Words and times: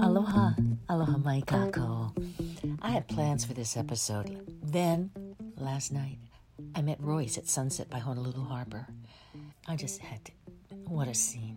Aloha, 0.00 0.54
aloha 0.88 1.16
mai 1.18 1.42
kākou. 1.42 2.12
I 2.82 2.90
had 2.90 3.08
plans 3.08 3.44
for 3.44 3.54
this 3.54 3.76
episode. 3.76 4.40
Then, 4.62 5.10
last 5.56 5.92
night, 5.92 6.18
I 6.74 6.82
met 6.82 7.00
Royce 7.00 7.38
at 7.38 7.48
sunset 7.48 7.90
by 7.90 7.98
Honolulu 7.98 8.44
Harbor. 8.44 8.86
I 9.66 9.76
just 9.76 10.00
had 10.00 10.24
to. 10.26 10.32
What 10.88 11.08
a 11.08 11.14
scene. 11.14 11.55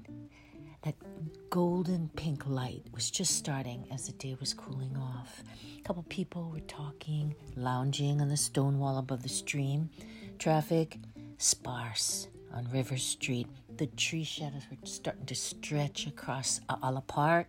Golden 1.50 2.12
pink 2.16 2.46
light 2.46 2.84
was 2.94 3.10
just 3.10 3.36
starting 3.36 3.88
as 3.92 4.06
the 4.06 4.12
day 4.14 4.38
was 4.40 4.54
cooling 4.54 4.96
off. 4.96 5.42
A 5.80 5.82
couple 5.82 6.04
people 6.08 6.52
were 6.52 6.60
talking, 6.60 7.34
lounging 7.56 8.22
on 8.22 8.30
the 8.30 8.38
stone 8.38 8.78
wall 8.78 9.00
above 9.00 9.24
the 9.24 9.30
stream. 9.30 9.90
Traffic 10.38 11.00
sparse 11.40 12.28
on 12.54 12.70
River 12.72 12.98
Street. 12.98 13.48
The 13.78 13.88
tree 13.88 14.24
shadows 14.24 14.62
were 14.70 14.78
starting 14.84 15.26
to 15.26 15.34
stretch 15.34 16.06
across 16.06 16.62
Ala 16.84 17.02
Park. 17.08 17.48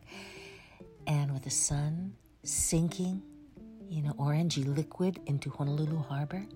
And 1.06 1.30
with 1.34 1.42
the 1.42 1.50
sun 1.50 2.14
sinking, 2.42 3.20
you 3.90 4.02
know, 4.02 4.14
orangey 4.14 4.64
liquid 4.74 5.20
into 5.26 5.50
Honolulu 5.50 5.98
Harbor, 6.04 6.46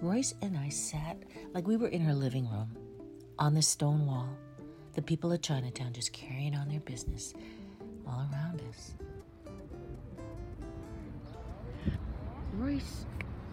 Royce 0.00 0.34
and 0.42 0.58
I 0.58 0.70
sat 0.70 1.22
like 1.52 1.68
we 1.68 1.76
were 1.76 1.86
in 1.86 2.00
her 2.00 2.14
living 2.14 2.50
room 2.50 2.76
on 3.38 3.54
the 3.54 3.62
stone 3.62 4.06
wall. 4.06 4.28
The 4.94 5.02
people 5.02 5.32
of 5.32 5.42
Chinatown 5.42 5.92
just 5.92 6.12
carrying 6.12 6.54
on 6.54 6.68
their 6.68 6.80
business 6.80 7.34
all 8.06 8.28
around 8.32 8.62
us. 8.70 8.94
Royce, 12.56 13.06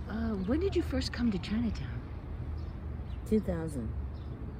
uh, 0.10 0.36
when 0.46 0.60
did 0.60 0.76
you 0.76 0.84
first 0.84 1.12
come 1.12 1.32
to 1.32 1.40
Chinatown? 1.40 2.00
2000. 3.28 3.90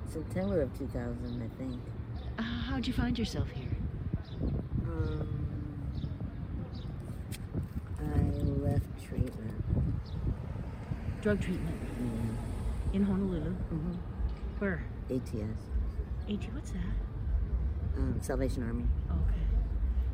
September 0.08 0.62
of 0.62 0.78
2000, 0.78 1.42
I 1.44 1.58
think. 1.62 1.80
Uh, 2.40 2.42
how'd 2.42 2.88
you 2.88 2.94
find 2.94 3.18
yourself 3.18 3.50
here? 3.52 3.78
Um, 4.88 5.46
I 8.00 8.14
left 8.68 8.88
treatment. 9.04 9.54
Drug 11.22 11.40
treatment 11.40 11.78
Yeah. 12.00 12.96
in 12.96 13.04
Honolulu. 13.04 13.52
hmm 13.52 13.92
Where? 14.60 14.84
ATS. 15.12 15.71
AT, 16.32 16.54
what's 16.54 16.72
that? 16.72 16.80
Um, 17.98 18.18
Salvation 18.22 18.64
Army. 18.64 18.86
Okay. 19.10 19.42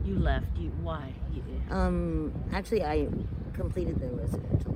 You 0.04 0.18
left. 0.18 0.48
You 0.58 0.70
why? 0.82 1.14
You, 1.32 1.44
Um, 1.70 2.34
actually, 2.52 2.84
I 2.84 3.08
completed 3.54 4.00
the 4.00 4.08
residential. 4.08 4.76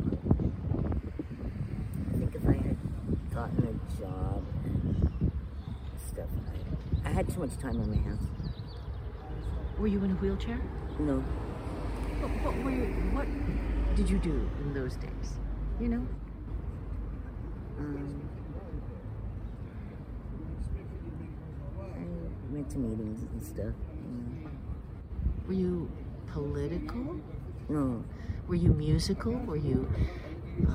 I 2.13 2.17
think 2.17 2.35
if 2.35 2.47
I 2.47 2.53
had 2.53 2.77
gotten 3.33 3.63
a 3.63 3.99
job 3.99 4.43
and 4.65 5.31
stuff, 6.07 6.29
I, 7.05 7.09
I 7.09 7.11
had 7.11 7.27
too 7.27 7.39
much 7.39 7.57
time 7.57 7.81
on 7.81 7.89
my 7.89 7.97
hands. 7.97 8.29
were 9.79 9.87
you 9.87 10.03
in 10.03 10.11
a 10.11 10.15
wheelchair? 10.15 10.59
No. 10.99 11.17
What, 12.19 12.53
what 12.53 12.63
were 12.63 12.69
you, 12.71 12.85
What 13.15 13.25
did 13.95 14.09
you 14.09 14.19
do 14.19 14.47
in 14.61 14.73
those 14.75 14.95
days? 14.97 15.39
You 15.79 15.87
know. 15.87 16.07
Um, 17.79 18.21
I 21.95 22.50
went 22.61 22.71
to 22.71 22.77
meetings 22.77 23.21
and 23.31 23.43
stuff. 23.43 23.73
you 23.73 25.47
Were 25.47 25.53
you 25.53 25.91
political? 26.27 27.19
No. 27.69 28.03
Were 28.47 28.55
you 28.55 28.69
musical? 28.73 29.33
Were 29.33 29.55
you? 29.57 29.87
Uh, 30.67 30.71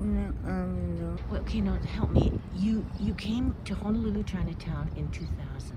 No, 0.00 0.32
um, 0.46 0.98
no. 1.00 1.16
well, 1.30 1.40
okay, 1.42 1.60
now 1.60 1.76
help 1.96 2.10
me. 2.12 2.32
You 2.56 2.86
you 3.00 3.14
came 3.14 3.54
to 3.64 3.74
Honolulu 3.74 4.22
Chinatown 4.22 4.90
in 4.96 5.08
2000. 5.10 5.76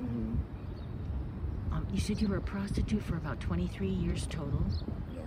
Mhm. 0.00 0.36
Um, 1.72 1.86
you 1.92 1.98
said 2.00 2.20
you 2.20 2.28
were 2.28 2.36
a 2.36 2.40
prostitute 2.40 3.02
for 3.02 3.16
about 3.16 3.40
23 3.40 3.88
years 3.88 4.26
total. 4.28 4.62
Yeah. 5.14 5.22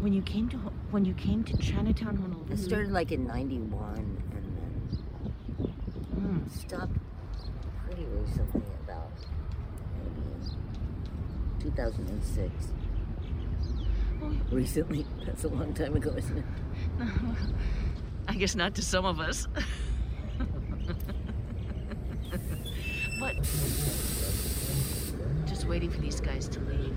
When 0.00 0.12
you 0.14 0.22
came 0.22 0.48
to 0.48 0.71
when 0.92 1.04
you 1.06 1.14
came 1.14 1.42
to 1.44 1.56
Chinatown, 1.56 2.16
Honolulu. 2.16 2.52
I 2.52 2.56
started 2.56 2.92
like 2.92 3.12
in 3.12 3.26
91 3.26 3.94
and 3.96 4.56
then 4.56 5.74
Mm. 6.16 6.50
stopped 6.50 6.96
pretty 7.86 8.04
recently, 8.04 8.62
about 8.84 9.10
maybe 10.04 10.20
2006. 11.60 12.72
Oh, 14.22 14.32
Recently? 14.50 15.06
That's 15.26 15.44
a 15.44 15.48
long 15.48 15.72
time 15.72 15.96
ago, 15.96 16.14
isn't 16.16 16.38
it? 16.38 16.44
I 18.28 18.34
guess 18.36 18.54
not 18.54 18.74
to 18.76 18.82
some 18.82 19.04
of 19.06 19.18
us. 19.18 19.48
but 23.18 23.34
just 25.46 25.66
waiting 25.66 25.90
for 25.90 26.00
these 26.00 26.20
guys 26.20 26.48
to 26.48 26.60
leave. 26.60 26.96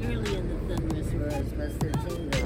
Surely 0.00 0.36
in 0.36 0.48
the 0.48 0.74
thunderous 1.50 1.82
roars 1.82 2.32
must 2.32 2.43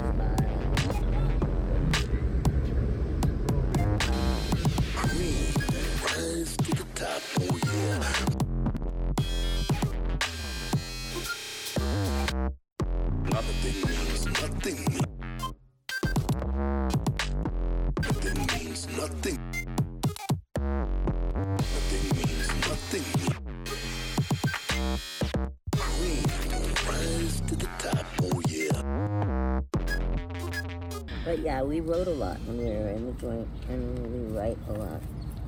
yeah, 31.58 31.64
we 31.64 31.80
wrote 31.80 32.06
a 32.06 32.12
lot 32.12 32.38
when 32.46 32.58
we 32.58 32.64
were 32.66 32.88
in 32.90 33.06
the 33.06 33.12
joint, 33.20 33.48
and 33.68 33.98
we 34.12 34.38
write 34.38 34.58
a 34.68 34.72
lot 34.74 35.02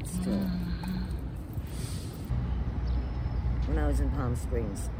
still. 0.05 0.43
When 3.67 3.79
I 3.79 3.87
was 3.87 4.01
in 4.01 4.11
Palm 4.11 4.35
Springs, 4.35 4.91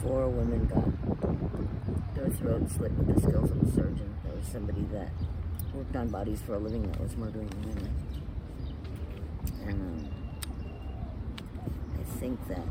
four 0.00 0.28
women 0.28 0.66
got 0.66 2.14
their 2.14 2.30
throats 2.30 2.76
slit 2.76 2.92
with 2.92 3.12
the 3.12 3.20
skills 3.20 3.50
of 3.50 3.60
a 3.60 3.66
surgeon. 3.72 4.14
There 4.24 4.36
was 4.36 4.46
somebody 4.46 4.82
that 4.92 5.10
worked 5.74 5.96
on 5.96 6.08
bodies 6.10 6.40
for 6.42 6.54
a 6.54 6.58
living 6.58 6.82
that 6.82 7.00
was 7.00 7.16
murdering 7.16 7.50
women. 7.64 7.90
And 9.64 9.72
um, 9.72 10.08
I 11.98 12.18
think 12.20 12.38
that 12.46 12.66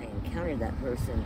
I 0.00 0.04
encountered 0.04 0.58
that 0.58 0.76
person 0.80 1.24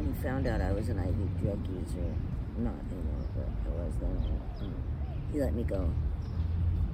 and 0.00 0.16
he 0.16 0.22
found 0.22 0.46
out 0.46 0.60
I 0.62 0.72
was 0.72 0.88
an 0.88 0.98
IV 0.98 1.42
drug 1.42 1.60
user, 1.68 2.14
not 2.56 2.72
anymore, 2.90 3.26
but 3.36 3.48
I 3.66 3.70
was 3.84 3.92
then, 4.00 4.16
he 5.32 5.38
let 5.40 5.54
me 5.54 5.62
go. 5.62 5.90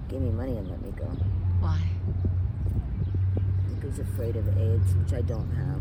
Gave 0.08 0.20
me 0.22 0.30
money 0.30 0.56
and 0.56 0.68
let 0.68 0.82
me 0.82 0.90
go. 0.90 1.06
Why? 1.60 1.80
I 3.36 3.68
think 3.68 3.80
he 3.80 3.86
was 3.88 3.98
afraid 4.00 4.36
of 4.36 4.48
AIDS, 4.58 4.94
which 4.96 5.12
I 5.12 5.20
don't 5.22 5.50
have. 5.54 5.80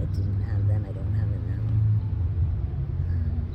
I 0.00 0.04
didn't 0.14 0.42
have 0.42 0.66
then, 0.68 0.86
I 0.88 0.92
don't 0.92 1.14
have 1.14 1.28
it 1.28 1.42
now. 1.50 1.62
Um, 3.10 3.46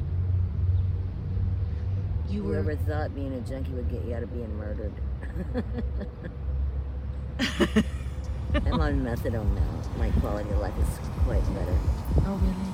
You 2.30 2.44
were. 2.44 2.62
whoever 2.62 2.76
thought 2.76 3.16
being 3.16 3.34
a 3.34 3.40
junkie 3.42 3.72
would 3.72 3.90
get 3.90 4.04
you 4.06 4.14
out 4.14 4.24
of 4.24 4.34
being 4.34 4.54
murdered. 4.58 4.94
I'm 8.56 8.80
on 8.80 9.02
methadone 9.04 9.56
now. 9.56 9.82
My 9.98 10.10
quality 10.20 10.50
of 10.52 10.60
life 10.60 10.74
is 10.80 11.00
quite 11.26 11.44
better. 11.56 11.78
oh 12.28 12.36
really? 12.36 12.73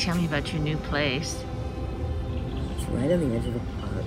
Tell 0.00 0.16
me 0.16 0.24
about 0.24 0.50
your 0.50 0.62
new 0.62 0.78
place. 0.78 1.44
It's 2.74 2.88
right 2.88 3.12
on 3.12 3.28
the 3.28 3.36
edge 3.36 3.46
of 3.46 3.52
the 3.52 3.60
park. 3.82 4.04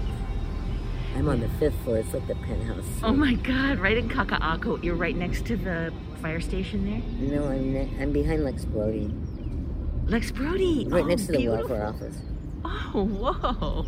I'm 1.16 1.30
on 1.30 1.40
the 1.40 1.48
fifth 1.60 1.76
floor. 1.84 2.00
It's 2.00 2.12
like 2.12 2.26
the 2.26 2.34
penthouse. 2.34 2.84
Oh 3.04 3.14
my 3.14 3.36
God, 3.36 3.78
right 3.78 3.96
in 3.96 4.10
Kaka'ako. 4.10 4.84
You're 4.84 4.96
right 4.96 5.16
next 5.16 5.46
to 5.46 5.56
the 5.56 5.94
fire 6.20 6.42
station 6.42 6.84
there? 6.86 7.40
No, 7.40 7.48
I'm 7.48 7.74
ne- 7.74 7.92
I'm 8.00 8.12
behind 8.12 8.44
Lex 8.44 8.66
Brodie, 8.66 9.14
Lex 10.08 10.32
Brodie. 10.32 10.88
right 10.90 11.04
oh, 11.04 11.08
next 11.08 11.28
to 11.28 11.34
the 11.34 11.50
welfare 11.50 11.86
office. 11.86 12.24
Oh, 12.66 13.06
whoa. 13.06 13.86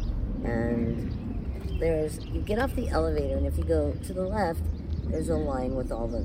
And 0.48 1.80
there's 1.80 2.24
you 2.26 2.42
get 2.42 2.60
off 2.60 2.76
the 2.76 2.88
elevator, 2.90 3.36
and 3.36 3.48
if 3.48 3.58
you 3.58 3.64
go 3.64 3.94
to 3.94 4.14
the 4.14 4.28
left, 4.28 4.62
there's 5.06 5.30
a 5.30 5.36
line 5.36 5.74
with 5.74 5.92
all 5.92 6.08
the 6.08 6.24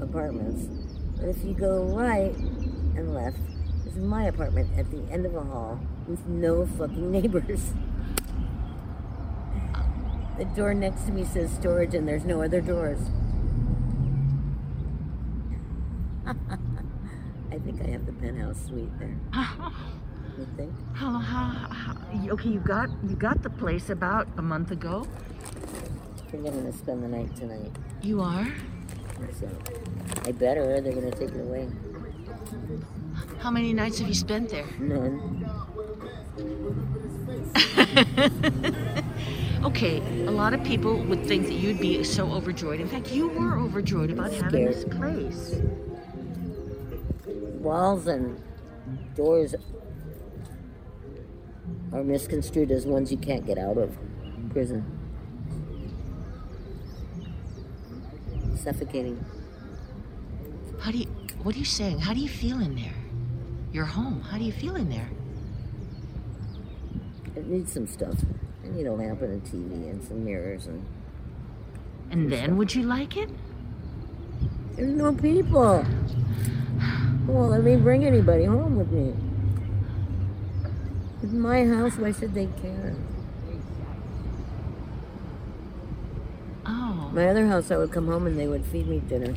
apartments. 0.00 0.66
But 1.18 1.30
if 1.30 1.42
you 1.42 1.52
go 1.52 1.82
right 1.82 2.36
and 2.96 3.12
left, 3.12 3.38
there's 3.96 4.08
my 4.08 4.24
apartment 4.24 4.70
at 4.78 4.90
the 4.90 5.02
end 5.10 5.24
of 5.24 5.34
a 5.34 5.40
hall 5.40 5.80
with 6.06 6.26
no 6.26 6.66
fucking 6.66 7.10
neighbors. 7.10 7.72
The 10.38 10.44
door 10.44 10.74
next 10.74 11.06
to 11.06 11.12
me 11.12 11.24
says 11.24 11.50
storage, 11.50 11.94
and 11.94 12.06
there's 12.06 12.24
no 12.24 12.42
other 12.42 12.60
doors. 12.60 12.98
I 16.26 17.58
think 17.58 17.80
I 17.82 17.86
have 17.88 18.04
the 18.04 18.12
penthouse 18.12 18.66
suite 18.66 18.90
there. 18.98 19.16
You 20.36 20.46
think? 20.54 20.74
How, 20.92 21.12
how, 21.12 21.48
how, 21.70 21.96
okay, 22.32 22.50
you 22.50 22.60
got 22.60 22.90
you 23.08 23.16
got 23.16 23.42
the 23.42 23.48
place 23.48 23.88
about 23.88 24.28
a 24.36 24.42
month 24.42 24.70
ago. 24.70 25.06
I 25.42 26.30
think 26.30 26.46
I'm 26.46 26.52
gonna 26.52 26.72
spend 26.72 27.02
the 27.02 27.08
night 27.08 27.34
tonight. 27.34 27.72
You 28.02 28.20
are? 28.20 28.46
So 29.40 29.48
I 30.26 30.32
better. 30.32 30.76
Or 30.76 30.82
they're 30.82 30.92
gonna 30.92 31.10
take 31.10 31.30
it 31.30 31.40
away. 31.40 31.70
How 33.46 33.52
many 33.52 33.72
nights 33.72 34.00
have 34.00 34.08
you 34.08 34.14
spent 34.14 34.50
there? 34.50 34.66
None. 34.80 35.48
Okay, 39.62 39.98
a 40.26 40.30
lot 40.32 40.52
of 40.52 40.64
people 40.64 40.96
would 41.04 41.24
think 41.24 41.46
that 41.46 41.52
you'd 41.54 41.78
be 41.78 42.02
so 42.02 42.32
overjoyed. 42.32 42.80
In 42.80 42.88
fact, 42.88 43.12
you 43.12 43.28
were 43.28 43.56
overjoyed 43.56 44.10
about 44.10 44.32
having 44.32 44.64
this 44.64 44.84
place. 44.84 45.54
Walls 47.60 48.08
and 48.08 48.42
doors 49.14 49.54
are 51.92 52.02
misconstrued 52.02 52.72
as 52.72 52.84
ones 52.84 53.12
you 53.12 53.18
can't 53.18 53.46
get 53.46 53.58
out 53.58 53.78
of 53.78 53.96
prison. 54.50 54.84
Suffocating. 58.56 59.24
How 60.80 60.90
do 60.90 60.98
you? 60.98 61.06
What 61.44 61.54
are 61.54 61.58
you 61.60 61.64
saying? 61.64 62.00
How 62.00 62.12
do 62.12 62.18
you 62.18 62.28
feel 62.28 62.60
in 62.60 62.74
there? 62.74 63.05
You're 63.76 63.84
home. 63.84 64.22
How 64.22 64.38
do 64.38 64.44
you 64.44 64.52
feel 64.52 64.74
in 64.76 64.88
there? 64.88 65.10
It 67.36 67.46
needs 67.46 67.70
some 67.70 67.86
stuff. 67.86 68.14
I 68.64 68.68
need 68.68 68.86
a 68.86 68.92
lamp 68.94 69.20
and 69.20 69.42
a 69.42 69.46
TV 69.46 69.90
and 69.90 70.02
some 70.02 70.24
mirrors 70.24 70.64
and 70.64 70.82
And 72.10 72.32
then 72.32 72.56
would 72.56 72.74
you 72.74 72.84
like 72.84 73.18
it? 73.18 73.28
there's 74.76 74.88
no 74.88 75.12
people. 75.12 75.84
Well, 77.26 77.48
let 77.48 77.64
me 77.64 77.76
bring 77.76 78.06
anybody 78.06 78.44
home 78.44 78.76
with 78.76 78.90
me. 78.90 79.12
It's 81.22 81.34
my 81.34 81.66
house. 81.66 81.98
Why 81.98 82.12
should 82.12 82.32
they 82.32 82.46
care? 82.62 82.96
Oh, 86.64 87.10
My 87.12 87.28
other 87.28 87.46
house, 87.46 87.70
I 87.70 87.76
would 87.76 87.92
come 87.92 88.06
home 88.06 88.26
and 88.26 88.38
they 88.38 88.48
would 88.48 88.64
feed 88.64 88.86
me 88.88 89.00
dinner. 89.00 89.34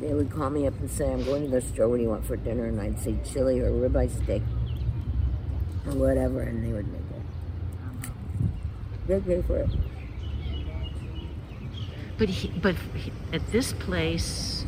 They 0.00 0.14
would 0.14 0.30
call 0.30 0.50
me 0.50 0.66
up 0.66 0.78
and 0.80 0.90
say, 0.90 1.12
I'm 1.12 1.24
going 1.24 1.44
to 1.44 1.50
the 1.50 1.60
store. 1.60 1.88
What 1.88 1.98
do 1.98 2.02
you 2.02 2.08
want 2.08 2.24
for 2.24 2.36
dinner? 2.36 2.66
And 2.66 2.80
I'd 2.80 2.98
say 2.98 3.16
chili 3.24 3.60
or 3.60 3.70
ribeye 3.70 4.10
steak 4.24 4.42
or 5.86 5.92
whatever, 5.92 6.40
and 6.40 6.64
they 6.64 6.72
would 6.72 6.88
make 6.88 7.00
it. 7.00 7.22
They'd 9.06 9.26
pay 9.26 9.42
for 9.42 9.58
it. 9.58 9.70
but 12.20 12.28
he, 12.28 12.48
but 12.48 12.76
he, 12.94 13.10
at 13.32 13.50
this 13.50 13.72
place, 13.72 14.66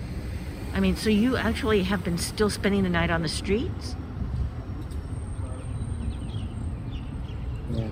I 0.72 0.80
mean, 0.80 0.96
so 0.96 1.10
you 1.10 1.36
actually 1.36 1.82
have 1.82 2.02
been 2.02 2.16
still 2.16 2.48
spending 2.48 2.82
the 2.82 2.88
night 2.88 3.10
on 3.10 3.20
the 3.20 3.28
streets? 3.28 3.94
Yeah. 7.70 7.88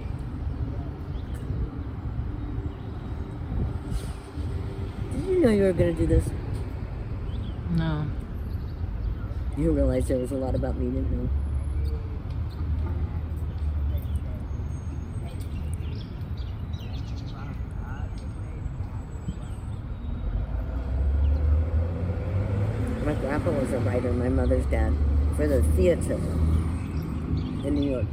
Did 5.13 5.27
you 5.27 5.41
know 5.41 5.51
you 5.51 5.63
were 5.65 5.73
going 5.75 5.95
to 5.95 6.01
do 6.01 6.07
this? 6.07 6.25
No. 7.77 8.07
You 9.61 9.73
realize 9.73 10.09
there 10.09 10.17
was 10.17 10.33
a 10.33 10.37
lot 10.37 10.55
about 10.55 10.79
me, 10.79 10.87
didn't 10.87 11.13
you? 11.13 11.29
My 23.05 23.13
grandpa 23.13 23.51
was 23.51 23.71
a 23.75 23.81
writer, 23.81 24.15
my 24.15 24.31
mother's 24.31 24.65
dad, 24.71 24.95
for 25.37 25.47
the 25.47 25.63
theater 25.77 26.15
in 26.15 27.75
New 27.75 27.91
York. 27.91 28.07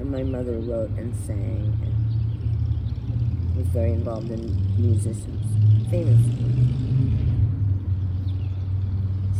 And 0.00 0.10
my 0.10 0.24
mother 0.24 0.58
wrote 0.58 0.90
and 0.98 1.14
sang 1.24 1.72
and 1.84 3.56
was 3.56 3.68
very 3.68 3.92
involved 3.92 4.32
in 4.32 4.42
musicians, 4.76 5.88
famous. 5.88 7.23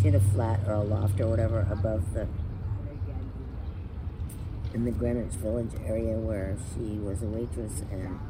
Had 0.05 0.17
a 0.17 0.21
flat 0.21 0.61
or 0.67 0.75
a 0.75 0.83
loft 0.83 1.19
or 1.19 1.29
whatever 1.29 1.67
above 1.71 2.13
the 2.13 2.29
in 4.75 4.85
the 4.85 4.91
Greenwich 4.91 5.33
Village 5.33 5.71
area 5.87 6.19
where 6.19 6.59
she 6.75 6.99
was 6.99 7.23
a 7.23 7.27
waitress 7.27 7.81
and 7.91 8.21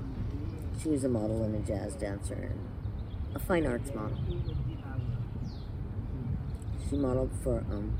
she 0.81 0.91
was 0.91 1.03
a 1.03 1.09
model 1.09 1.43
and 1.43 1.57
a 1.57 1.67
jazz 1.67 1.97
dancer 1.97 2.35
and 2.35 3.35
a 3.35 3.41
fine 3.41 3.67
arts 3.67 3.93
model. 3.93 4.17
She 6.89 6.95
modeled 6.95 7.33
for 7.43 7.65
um, 7.73 7.99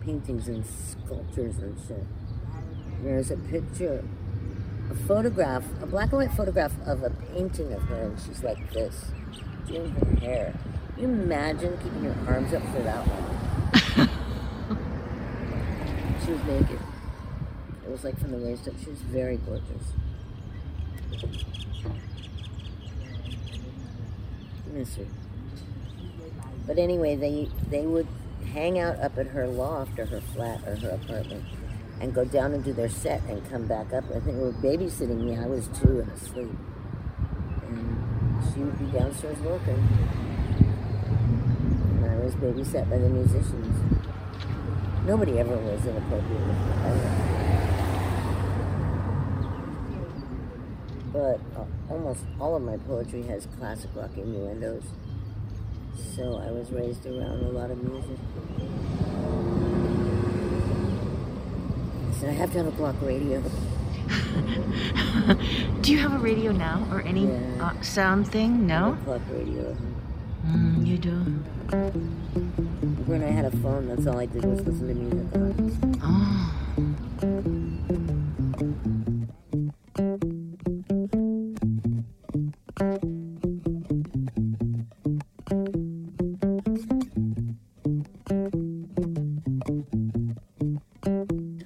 paintings 0.00 0.48
and 0.48 0.66
sculptures 0.66 1.58
and 1.58 1.78
shit. 1.86 2.04
There's 3.04 3.30
a 3.30 3.36
picture, 3.36 4.02
a 4.90 4.94
photograph, 4.96 5.62
a 5.80 5.86
black 5.86 6.10
and 6.10 6.22
white 6.22 6.32
photograph 6.32 6.72
of 6.84 7.04
a 7.04 7.10
painting 7.10 7.72
of 7.72 7.82
her, 7.82 8.02
and 8.02 8.20
she's 8.20 8.42
like 8.42 8.72
this, 8.72 9.12
doing 9.68 9.90
her 9.92 10.16
hair. 10.16 10.54
Can 10.96 11.14
you 11.14 11.22
imagine 11.24 11.76
keeping 11.82 12.04
your 12.04 12.16
arms 12.26 12.54
up 12.54 12.62
for 12.72 12.80
that 12.80 13.06
long? 13.06 13.38
she 16.24 16.32
was 16.32 16.42
naked. 16.44 16.80
It 17.84 17.90
was 17.90 18.02
like 18.02 18.18
from 18.18 18.30
the 18.30 18.38
waist 18.38 18.66
up. 18.66 18.72
She 18.82 18.88
was 18.88 19.02
very 19.02 19.36
gorgeous. 19.36 19.92
Miss 24.72 24.96
her. 24.96 25.04
But 26.66 26.78
anyway, 26.78 27.14
they 27.14 27.50
they 27.68 27.86
would 27.86 28.08
hang 28.54 28.78
out 28.78 28.98
up 28.98 29.18
at 29.18 29.26
her 29.26 29.46
loft 29.46 29.98
or 29.98 30.06
her 30.06 30.22
flat 30.22 30.66
or 30.66 30.76
her 30.76 30.90
apartment 30.90 31.44
and 32.00 32.14
go 32.14 32.24
down 32.24 32.54
and 32.54 32.64
do 32.64 32.72
their 32.72 32.88
set 32.88 33.22
and 33.24 33.46
come 33.50 33.66
back 33.66 33.92
up. 33.92 34.04
I 34.08 34.20
think 34.20 34.38
they 34.38 34.42
were 34.42 34.52
babysitting 34.52 35.24
me. 35.24 35.36
I 35.36 35.44
was 35.44 35.68
two 35.68 36.00
and 36.00 36.10
asleep. 36.12 36.56
And 37.68 38.54
she 38.54 38.60
would 38.60 38.78
be 38.78 38.98
downstairs 38.98 39.38
working. 39.40 40.35
Was 42.26 42.34
babysat 42.42 42.90
by 42.90 42.98
the 42.98 43.06
musicians. 43.08 43.70
Nobody 45.06 45.38
ever 45.38 45.54
was 45.56 45.86
inappropriate 45.86 46.42
with 46.42 46.58
me. 46.58 46.72
ever. 46.82 47.10
But 51.12 51.38
uh, 51.56 51.64
almost 51.88 52.24
all 52.40 52.56
of 52.56 52.62
my 52.62 52.78
poetry 52.78 53.22
has 53.30 53.46
classic 53.60 53.90
rock 53.94 54.10
innuendos. 54.16 54.82
So 56.16 56.42
I 56.44 56.50
was 56.50 56.72
raised 56.72 57.06
around 57.06 57.44
a 57.44 57.50
lot 57.50 57.70
of 57.70 57.80
music. 57.84 58.18
So 62.20 62.26
I 62.26 62.32
have 62.32 62.50
to 62.52 62.58
have 62.58 62.66
a 62.66 62.72
block 62.72 62.96
radio. 63.02 63.40
Do 65.80 65.92
you 65.92 65.98
have 66.00 66.12
a 66.12 66.18
radio 66.18 66.50
now 66.50 66.84
or 66.90 67.02
any 67.02 67.28
Yeah. 67.28 67.70
uh, 67.70 67.80
sound 67.82 68.26
thing? 68.26 68.68
I 68.68 68.74
have 68.74 68.76
No? 68.82 68.94
a 68.94 68.96
clock 69.04 69.22
radio. 69.30 69.76
Mm, 70.44 70.84
you 70.86 70.98
do. 70.98 71.22
When 73.06 73.24
I 73.24 73.30
had 73.30 73.44
a 73.44 73.50
phone, 73.50 73.88
that's 73.88 74.06
all 74.06 74.18
I 74.18 74.26
did 74.26 74.44
was 74.44 74.60
listen 74.60 74.86
to 74.86 74.94
music. 74.94 75.26
Oh. 76.00 76.52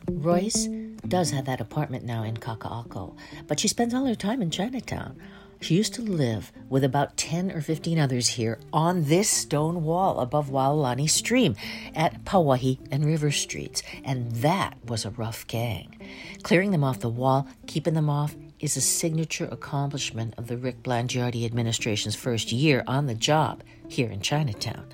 Royce 0.09 0.69
does 1.09 1.31
have 1.33 1.45
that 1.45 1.61
apartment 1.61 2.05
now 2.05 2.23
in 2.23 2.37
Kaka'ako, 2.39 3.17
but 3.47 3.61
she 3.61 3.69
spends 3.69 3.93
all 3.93 4.07
her 4.07 4.15
time 4.15 4.41
in 4.41 4.51
Chinatown. 4.51 5.19
She 5.61 5.75
used 5.75 5.93
to 5.95 6.03
live 6.03 6.53
with 6.71 6.85
about 6.85 7.19
10 7.19 7.53
or 7.53 7.61
15 7.61 7.99
others 7.99 8.29
here 8.29 8.59
on 8.73 9.05
this 9.05 9.29
stone 9.29 9.85
wall 9.85 10.21
above 10.21 10.49
Waolani 10.49 11.09
Stream 11.09 11.55
at 11.95 12.25
Pauahi 12.25 12.79
and 12.91 13.05
River 13.05 13.31
Streets, 13.31 13.83
and 14.03 14.33
that 14.37 14.79
was 14.87 15.05
a 15.05 15.11
rough 15.11 15.47
gang. 15.47 15.95
Clearing 16.43 16.71
them 16.71 16.83
off 16.83 17.01
the 17.01 17.11
wall, 17.11 17.47
keeping 17.67 17.93
them 17.93 18.09
off, 18.09 18.35
is 18.59 18.77
a 18.77 18.81
signature 18.81 19.49
accomplishment 19.51 20.35
of 20.39 20.47
the 20.47 20.57
Rick 20.57 20.83
Blangiardi 20.83 21.45
administration's 21.45 22.17
first 22.17 22.53
year 22.53 22.83
on 22.87 23.05
the 23.07 23.15
job 23.15 23.63
here 23.87 24.11
in 24.11 24.23
Chinatown. 24.23 24.87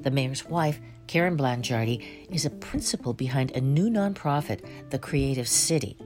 The 0.00 0.10
mayor's 0.10 0.46
wife, 0.46 0.80
Karen 1.06 1.36
Blangiardi, 1.36 2.30
is 2.30 2.46
a 2.46 2.50
principal 2.50 3.12
behind 3.12 3.50
a 3.50 3.60
new 3.60 3.90
nonprofit, 3.90 4.60
The 4.90 4.98
Creative 4.98 5.48
City. 5.48 5.96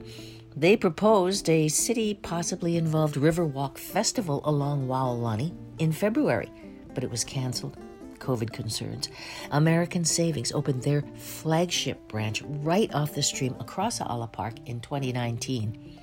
They 0.55 0.75
proposed 0.75 1.49
a 1.49 1.69
city 1.69 2.13
possibly 2.13 2.75
involved 2.75 3.15
Riverwalk 3.15 3.77
Festival 3.77 4.41
along 4.43 4.87
Waolani 4.87 5.55
in 5.79 5.91
February, 5.93 6.51
but 6.93 7.03
it 7.03 7.09
was 7.09 7.23
canceled. 7.23 7.77
COVID 8.19 8.51
concerns. 8.51 9.09
American 9.51 10.05
Savings 10.05 10.51
opened 10.51 10.83
their 10.83 11.03
flagship 11.15 12.07
branch 12.07 12.43
right 12.43 12.93
off 12.93 13.15
the 13.15 13.23
stream 13.23 13.55
across 13.59 13.99
Ala 13.99 14.27
Park 14.27 14.55
in 14.67 14.79
2019. 14.79 15.97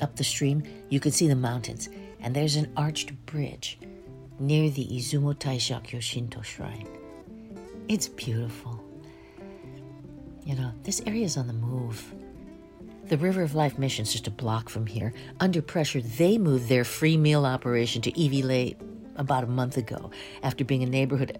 Up 0.00 0.16
the 0.16 0.24
stream, 0.24 0.62
you 0.88 0.98
can 0.98 1.12
see 1.12 1.28
the 1.28 1.36
mountains, 1.36 1.88
and 2.20 2.34
there's 2.34 2.56
an 2.56 2.72
arched 2.76 3.12
bridge 3.26 3.78
near 4.40 4.68
the 4.70 4.86
Izumo 4.86 5.34
Taishakyo 5.34 6.00
Shinto 6.00 6.42
Shrine. 6.42 6.88
It's 7.88 8.08
beautiful. 8.08 8.82
You 10.44 10.56
know, 10.56 10.72
this 10.82 11.00
area 11.06 11.24
is 11.24 11.36
on 11.36 11.46
the 11.46 11.52
move. 11.52 12.12
The 13.08 13.18
River 13.18 13.42
of 13.42 13.54
Life 13.54 13.78
mission's 13.78 14.12
just 14.12 14.26
a 14.26 14.30
block 14.30 14.70
from 14.70 14.86
here. 14.86 15.12
Under 15.38 15.60
pressure, 15.60 16.00
they 16.00 16.38
moved 16.38 16.68
their 16.68 16.84
free 16.84 17.18
meal 17.18 17.44
operation 17.44 18.00
to 18.02 18.12
Iwilei 18.12 18.76
about 19.16 19.44
a 19.44 19.46
month 19.46 19.76
ago 19.76 20.10
after 20.42 20.64
being 20.64 20.82
a 20.82 20.86
neighborhood 20.86 21.38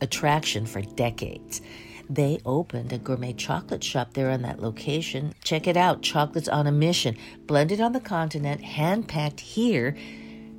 attraction 0.00 0.66
for 0.66 0.82
decades. 0.82 1.62
They 2.08 2.38
opened 2.46 2.92
a 2.92 2.98
gourmet 2.98 3.32
chocolate 3.32 3.82
shop 3.82 4.14
there 4.14 4.30
on 4.30 4.42
that 4.42 4.60
location. 4.60 5.34
Check 5.42 5.66
it 5.66 5.76
out 5.76 6.02
chocolates 6.02 6.48
on 6.48 6.68
a 6.68 6.72
mission, 6.72 7.16
blended 7.46 7.80
on 7.80 7.92
the 7.92 8.00
continent, 8.00 8.62
hand 8.62 9.08
packed 9.08 9.40
here, 9.40 9.96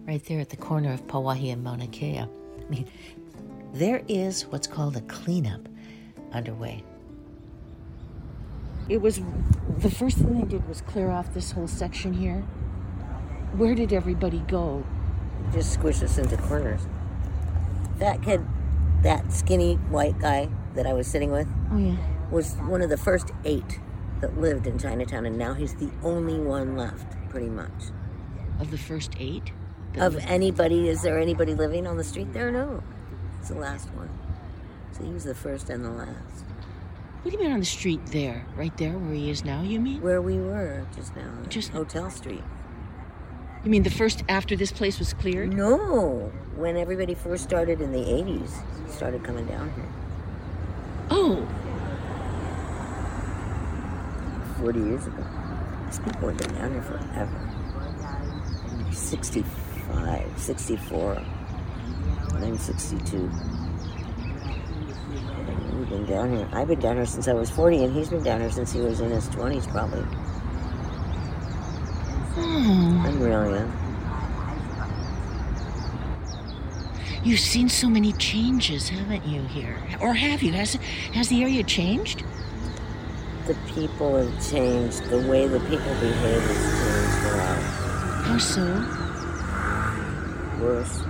right 0.05 0.23
there 0.25 0.41
at 0.41 0.49
the 0.49 0.57
corner 0.57 0.91
of 0.91 1.07
Pauahi 1.07 1.53
and 1.53 1.63
Mauna 1.63 1.87
Kea. 1.87 2.19
I 2.19 2.27
mean, 2.69 2.89
there 3.73 4.01
is 4.09 4.45
what's 4.47 4.67
called 4.67 4.97
a 4.97 5.01
cleanup 5.01 5.69
underway. 6.33 6.83
It 8.89 9.01
was 9.01 9.21
the 9.77 9.89
first 9.91 10.17
thing 10.17 10.39
they 10.39 10.45
did 10.47 10.67
was 10.67 10.81
clear 10.81 11.09
off 11.09 11.33
this 11.33 11.51
whole 11.51 11.67
section 11.67 12.13
here. 12.13 12.41
Where 13.55 13.75
did 13.75 13.93
everybody 13.93 14.39
go? 14.39 14.83
Just 15.53 15.73
squish 15.73 16.01
us 16.01 16.17
into 16.17 16.37
corners. 16.37 16.81
That 17.97 18.21
kid, 18.21 18.45
that 19.03 19.31
skinny 19.31 19.75
white 19.75 20.19
guy 20.19 20.49
that 20.75 20.85
I 20.87 20.93
was 20.93 21.07
sitting 21.07 21.31
with, 21.31 21.47
Oh, 21.71 21.77
yeah. 21.77 21.97
was 22.31 22.53
one 22.55 22.81
of 22.81 22.89
the 22.89 22.97
first 22.97 23.31
eight 23.43 23.79
that 24.21 24.39
lived 24.39 24.67
in 24.67 24.77
Chinatown, 24.77 25.25
and 25.25 25.37
now 25.37 25.53
he's 25.53 25.75
the 25.75 25.89
only 26.03 26.39
one 26.39 26.75
left, 26.77 27.15
pretty 27.29 27.49
much. 27.49 27.71
Of 28.59 28.71
the 28.71 28.77
first 28.77 29.13
eight? 29.19 29.51
Of 29.97 30.15
anybody, 30.17 30.87
is 30.87 31.01
there 31.01 31.17
anybody 31.19 31.53
living 31.53 31.85
on 31.87 31.97
the 31.97 32.03
street 32.03 32.31
there? 32.33 32.51
No. 32.51 32.83
It's 33.39 33.49
the 33.49 33.55
last 33.55 33.89
one. 33.93 34.09
So 34.93 35.03
he 35.03 35.11
was 35.11 35.23
the 35.25 35.35
first 35.35 35.69
and 35.69 35.83
the 35.83 35.89
last. 35.89 36.45
What 37.21 37.29
do 37.29 37.37
you 37.37 37.43
mean 37.43 37.53
on 37.53 37.59
the 37.59 37.65
street 37.65 38.03
there? 38.07 38.47
Right 38.55 38.75
there 38.77 38.97
where 38.97 39.13
he 39.13 39.29
is 39.29 39.45
now, 39.45 39.61
you 39.61 39.79
mean? 39.79 40.01
Where 40.01 40.23
we 40.23 40.39
were 40.39 40.87
just 40.95 41.15
now. 41.15 41.31
Just 41.49 41.69
Hotel 41.69 42.09
Street. 42.09 42.41
You 43.63 43.69
mean 43.69 43.83
the 43.83 43.91
first 43.91 44.23
after 44.27 44.55
this 44.55 44.71
place 44.71 44.97
was 44.97 45.13
cleared? 45.13 45.53
No. 45.53 46.31
When 46.55 46.77
everybody 46.77 47.13
first 47.13 47.43
started 47.43 47.79
in 47.79 47.91
the 47.91 47.99
80s, 47.99 48.49
started 48.89 49.23
coming 49.23 49.45
down 49.45 49.71
here. 49.75 49.85
Oh. 51.11 51.47
40 54.59 54.79
years 54.79 55.05
ago. 55.05 55.23
These 55.85 55.99
people 55.99 56.29
have 56.29 56.39
been 56.39 56.55
down 56.55 56.71
here 56.71 56.81
forever. 56.81 57.49
65, 58.91 60.39
64, 60.39 61.13
1962 62.33 63.29
down 66.11 66.35
here. 66.35 66.47
I've 66.51 66.67
been 66.67 66.79
down 66.79 66.97
here 66.97 67.05
since 67.05 67.27
I 67.27 67.33
was 67.33 67.49
40, 67.49 67.85
and 67.85 67.95
he's 67.95 68.09
been 68.09 68.23
down 68.23 68.41
here 68.41 68.51
since 68.51 68.71
he 68.73 68.81
was 68.81 68.99
in 68.99 69.09
his 69.09 69.27
20s, 69.29 69.67
probably. 69.71 70.01
Hmm. 72.33 72.37
oh. 72.37 73.03
I'm 73.07 73.19
real 73.21 73.49
young. 73.49 73.77
You've 77.23 77.39
seen 77.39 77.69
so 77.69 77.87
many 77.87 78.13
changes, 78.13 78.89
haven't 78.89 79.25
you, 79.25 79.41
here? 79.43 79.77
Or 80.01 80.13
have 80.13 80.41
you? 80.41 80.51
Has 80.53 80.73
has 81.13 81.29
the 81.29 81.43
area 81.43 81.63
changed? 81.63 82.23
The 83.45 83.55
people 83.73 84.17
have 84.17 84.49
changed. 84.49 85.03
The 85.05 85.19
way 85.29 85.47
the 85.47 85.59
people 85.59 85.93
behave 85.99 86.41
has 86.41 86.61
changed 86.81 87.25
a 87.25 87.37
lot. 87.37 87.61
How 88.25 88.37
so? 88.37 88.65
Worse. 90.65 91.03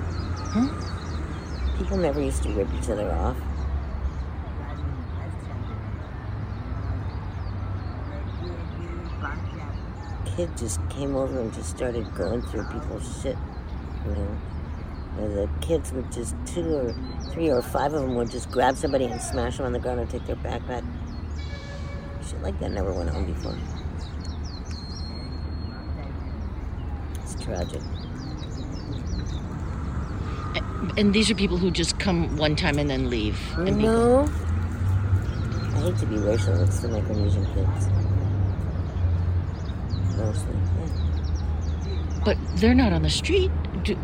Huh? 0.54 1.78
People 1.78 1.98
never 1.98 2.22
used 2.22 2.44
to 2.44 2.50
rip 2.50 2.68
each 2.78 2.90
other 2.90 3.10
off. 3.12 3.38
Kid 10.42 10.58
just 10.58 10.80
came 10.90 11.16
over 11.16 11.40
and 11.40 11.54
just 11.54 11.70
started 11.70 12.12
going 12.16 12.42
through 12.42 12.64
people's 12.64 13.22
shit, 13.22 13.38
you 14.08 14.12
know. 14.16 14.38
And 15.20 15.38
the 15.38 15.48
kids 15.62 15.92
would 15.92 16.12
just 16.12 16.34
two 16.48 16.78
or 16.78 16.96
three 17.32 17.52
or 17.52 17.62
five 17.62 17.94
of 17.94 18.02
them 18.02 18.16
would 18.16 18.32
just 18.32 18.50
grab 18.50 18.76
somebody 18.76 19.06
and 19.06 19.22
smash 19.22 19.58
them 19.58 19.68
on 19.68 19.72
the 19.72 19.78
ground 19.78 20.00
and 20.00 20.10
take 20.10 20.26
their 20.26 20.38
backpack. 20.38 20.84
Shit 22.28 22.42
like 22.42 22.60
that 22.60 22.72
never 22.72 22.92
went 22.92 23.12
on 23.12 23.32
before. 23.32 23.56
It's 27.22 27.36
tragic. 27.44 27.84
And 30.98 31.14
these 31.14 31.30
are 31.30 31.36
people 31.36 31.58
who 31.58 31.70
just 31.70 32.00
come 32.00 32.36
one 32.36 32.56
time 32.56 32.80
and 32.80 32.90
then 32.90 33.12
leave. 33.12 33.38
No. 33.60 34.28
I 35.62 35.82
hate 35.82 35.98
to 35.98 36.08
be 36.08 36.18
racial, 36.18 36.60
it's 36.64 36.80
the 36.80 36.88
Micronesian 36.88 37.46
kids. 37.54 38.21
Mostly, 40.22 40.54
yeah. 40.54 42.22
But 42.24 42.38
they're 42.56 42.76
not 42.76 42.94
on 42.94 43.02
the 43.02 43.10
street. 43.10 43.52
Do, 43.84 43.98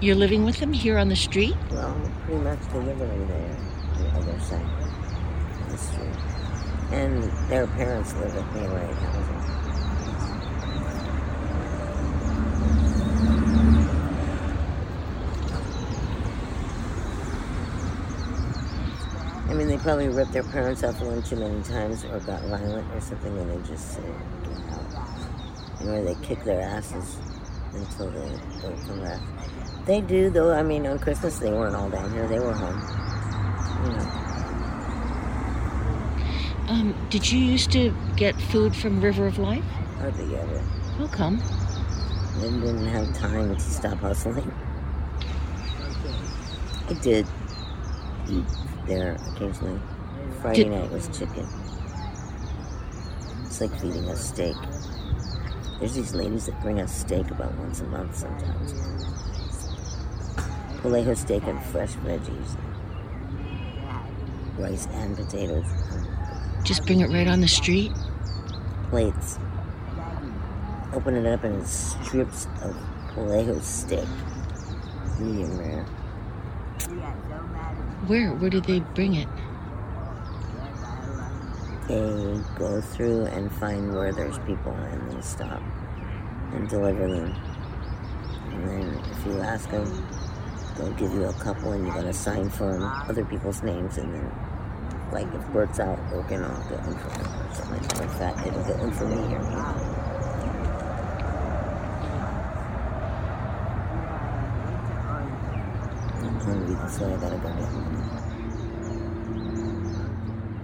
you're 0.00 0.16
living 0.16 0.44
with 0.44 0.58
them 0.58 0.72
here 0.72 0.98
on 0.98 1.08
the 1.08 1.16
street? 1.16 1.54
Well, 1.70 1.94
pretty 2.24 2.40
much 2.42 2.60
deliberately 2.72 3.24
there, 3.26 3.56
the 3.98 4.08
other 4.18 4.40
side 4.40 4.60
of 5.60 5.70
the 5.70 5.78
street. 5.78 6.16
And 6.92 7.24
their 7.48 7.66
parents 7.66 8.14
live 8.14 8.34
at 8.36 8.54
Mayor 8.54 8.70
Wright 8.70 8.94
Housing. 8.94 9.41
I 19.52 19.54
mean, 19.54 19.68
they 19.68 19.76
probably 19.76 20.08
ripped 20.08 20.32
their 20.32 20.44
parents 20.44 20.82
off 20.82 20.98
one 21.02 21.22
too 21.22 21.36
many 21.36 21.62
times 21.62 22.04
or 22.06 22.18
got 22.20 22.40
violent 22.44 22.90
or 22.94 23.00
something 23.02 23.36
and 23.36 23.50
they 23.50 23.68
just 23.68 23.96
say, 23.96 24.00
get 24.44 24.58
out. 24.72 24.86
You 25.78 25.86
know, 25.88 26.02
they 26.02 26.14
kick 26.26 26.42
their 26.44 26.62
asses 26.62 27.18
until 27.74 28.10
they 28.12 28.30
don't 28.62 28.80
come 28.86 29.00
back. 29.02 29.20
They 29.84 30.00
do, 30.00 30.30
though. 30.30 30.54
I 30.54 30.62
mean, 30.62 30.86
on 30.86 30.98
Christmas, 30.98 31.38
they 31.38 31.52
weren't 31.52 31.76
all 31.76 31.90
down 31.90 32.10
here. 32.14 32.26
They 32.26 32.38
were 32.38 32.54
home. 32.54 32.80
You 33.84 33.90
know. 33.92 34.08
Um, 36.72 37.06
did 37.10 37.30
you 37.30 37.38
used 37.38 37.70
to 37.72 37.94
get 38.16 38.40
food 38.40 38.74
from 38.74 39.02
River 39.02 39.26
of 39.26 39.36
Life? 39.36 39.64
Hardly 39.98 40.34
ever. 40.34 40.60
How 40.96 41.08
come? 41.08 41.42
They 42.38 42.48
didn't 42.48 42.86
have 42.86 43.14
time 43.14 43.54
to 43.54 43.60
stop 43.60 43.98
hustling. 43.98 44.50
I 46.88 46.94
did 47.02 47.26
eat 48.30 48.46
there 48.86 49.16
occasionally. 49.32 49.78
Mm. 49.78 50.42
Friday 50.42 50.64
Did- 50.64 50.72
night 50.72 50.90
was 50.90 51.08
chicken. 51.16 51.46
It's 53.44 53.60
like 53.60 53.78
feeding 53.80 54.08
us 54.08 54.28
steak. 54.28 54.56
There's 55.78 55.94
these 55.94 56.14
ladies 56.14 56.46
that 56.46 56.60
bring 56.62 56.80
us 56.80 56.96
steak 56.96 57.30
about 57.30 57.52
once 57.58 57.80
a 57.80 57.84
month 57.84 58.16
sometimes. 58.16 58.72
Palejo 60.80 61.16
steak 61.16 61.42
and 61.46 61.62
fresh 61.66 61.92
veggies. 61.96 62.56
Rice 64.58 64.86
and 64.92 65.16
potatoes. 65.16 65.66
Just 66.64 66.86
bring 66.86 67.00
it 67.00 67.10
right 67.10 67.26
on 67.26 67.40
the 67.40 67.48
street? 67.48 67.92
Plates. 68.90 69.38
Open 70.92 71.14
it 71.16 71.26
up 71.26 71.42
and 71.44 71.60
it's 71.60 71.96
strips 72.04 72.46
of 72.62 72.76
Palejo 73.14 73.60
steak. 73.60 74.08
Medium 75.18 75.58
rare. 75.58 75.86
Where? 78.06 78.34
Where 78.34 78.50
did 78.50 78.64
they 78.64 78.80
bring 78.80 79.14
it? 79.14 79.28
they 81.88 82.40
go 82.56 82.80
through 82.80 83.26
and 83.26 83.52
find 83.52 83.94
where 83.94 84.12
there's 84.12 84.38
people 84.40 84.72
and 84.72 85.10
they 85.10 85.20
stop 85.20 85.60
and 86.52 86.68
deliver 86.68 87.06
them. 87.08 87.34
And 88.50 88.68
then 88.68 89.04
if 89.10 89.26
you 89.26 89.40
ask 89.40 89.68
them, 89.70 89.84
they'll 90.76 90.92
give 90.92 91.12
you 91.12 91.24
a 91.24 91.32
couple 91.34 91.72
and 91.72 91.86
you 91.86 91.92
gotta 91.92 92.12
sign 92.12 92.48
for 92.48 92.70
'em, 92.72 92.82
other 92.82 93.24
people's 93.24 93.62
names 93.62 93.98
and 93.98 94.14
then 94.14 94.30
like 95.12 95.32
if 95.34 95.46
Bert's 95.52 95.78
out 95.78 95.98
working, 96.10 96.42
I'll 96.42 96.68
get 96.70 96.80
one 96.86 96.96
for 96.96 97.10
him 97.10 97.26
or 97.26 97.54
something 97.54 98.00
like 98.00 98.18
that. 98.18 98.46
It'll 98.46 98.64
get 98.64 98.78
one 98.78 98.92
for 98.92 99.06
me 99.06 99.34
one. 106.74 108.12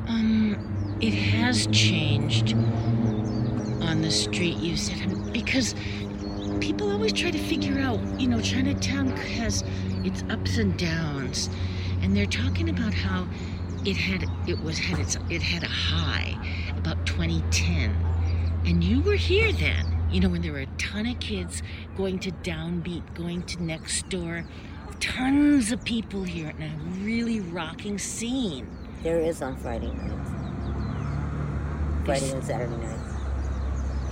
Um, 0.09 0.99
it 1.01 1.13
has 1.13 1.67
changed 1.69 2.55
on 3.83 4.03
the 4.03 4.11
street, 4.11 4.57
you 4.57 4.77
said, 4.77 5.33
because 5.33 5.75
people 6.61 6.91
always 6.91 7.13
try 7.13 7.31
to 7.31 7.39
figure 7.39 7.79
out, 7.81 8.01
you 8.21 8.29
know, 8.29 8.41
Chinatown 8.41 9.09
has 9.09 9.63
its 10.05 10.25
ups 10.31 10.59
and 10.59 10.77
downs, 10.79 11.51
and 12.03 12.17
they're 12.17 12.27
talking 12.27 12.69
about 12.69 12.95
how 12.95 13.27
it 13.85 13.97
had 13.97 14.25
it 14.47 14.61
was 14.61 14.79
had 14.79 14.99
its 14.99 15.17
it 15.31 15.43
had 15.43 15.63
a 15.63 15.69
high 15.69 16.37
about 16.77 17.07
2010, 17.07 17.95
and 18.67 18.83
you 18.83 19.01
were 19.03 19.15
here 19.15 19.53
then. 19.53 19.85
You 20.11 20.21
know, 20.21 20.31
when 20.31 20.41
there 20.41 20.53
were 20.53 20.61
a 20.61 20.67
ton 20.79 21.07
of 21.07 21.21
kids 21.21 21.63
going 21.97 22.19
to 22.21 22.31
Downbeat, 22.31 23.15
going 23.15 23.43
to 23.43 23.63
next 23.63 24.09
door, 24.09 24.47
tons 25.01 25.73
of 25.73 25.85
people 25.85 26.23
here, 26.23 26.53
and 26.59 26.63
a 26.65 27.05
really 27.05 27.41
rocking 27.41 27.99
scene. 27.99 28.67
There 29.03 29.21
is 29.21 29.43
on 29.43 29.57
Friday 29.57 29.93
nights. 29.93 30.31
Friday 32.05 32.31
and 32.33 32.45
Saturday 32.45 32.77
nights. 32.77 33.15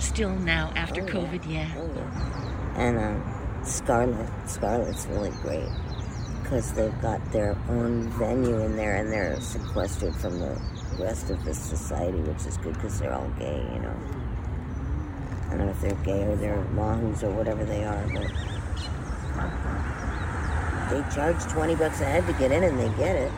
Still 0.05 0.35
now 0.35 0.71
after 0.75 1.01
Oh. 1.01 1.05
COVID, 1.07 1.41
yeah. 1.51 1.71
Oh 1.77 1.89
yeah. 1.95 2.73
And 2.77 2.97
um, 2.99 3.63
Scarlet, 3.65 4.29
Scarlet's 4.47 5.05
really 5.07 5.31
great 5.41 5.67
because 6.43 6.71
they've 6.73 7.01
got 7.01 7.19
their 7.31 7.57
own 7.67 8.09
venue 8.11 8.59
in 8.61 8.75
there 8.77 8.95
and 8.95 9.11
they're 9.11 9.39
sequestered 9.41 10.15
from 10.15 10.39
the 10.39 10.57
rest 10.99 11.29
of 11.29 11.43
the 11.43 11.53
society, 11.53 12.19
which 12.19 12.45
is 12.45 12.55
good 12.57 12.73
because 12.75 12.99
they're 12.99 13.13
all 13.13 13.29
gay, 13.39 13.67
you 13.73 13.79
know. 13.79 13.95
I 15.47 15.57
don't 15.57 15.65
know 15.65 15.71
if 15.71 15.81
they're 15.81 15.95
gay 16.05 16.23
or 16.23 16.35
they're 16.35 16.63
mahoos 16.73 17.23
or 17.23 17.31
whatever 17.31 17.65
they 17.65 17.83
are, 17.83 18.07
but 18.13 18.31
they 20.89 21.03
charge 21.13 21.41
20 21.43 21.75
bucks 21.75 22.01
a 22.01 22.05
head 22.05 22.25
to 22.27 22.33
get 22.33 22.51
in 22.51 22.63
and 22.63 22.79
they 22.79 22.89
get 22.97 23.15
it. 23.15 23.31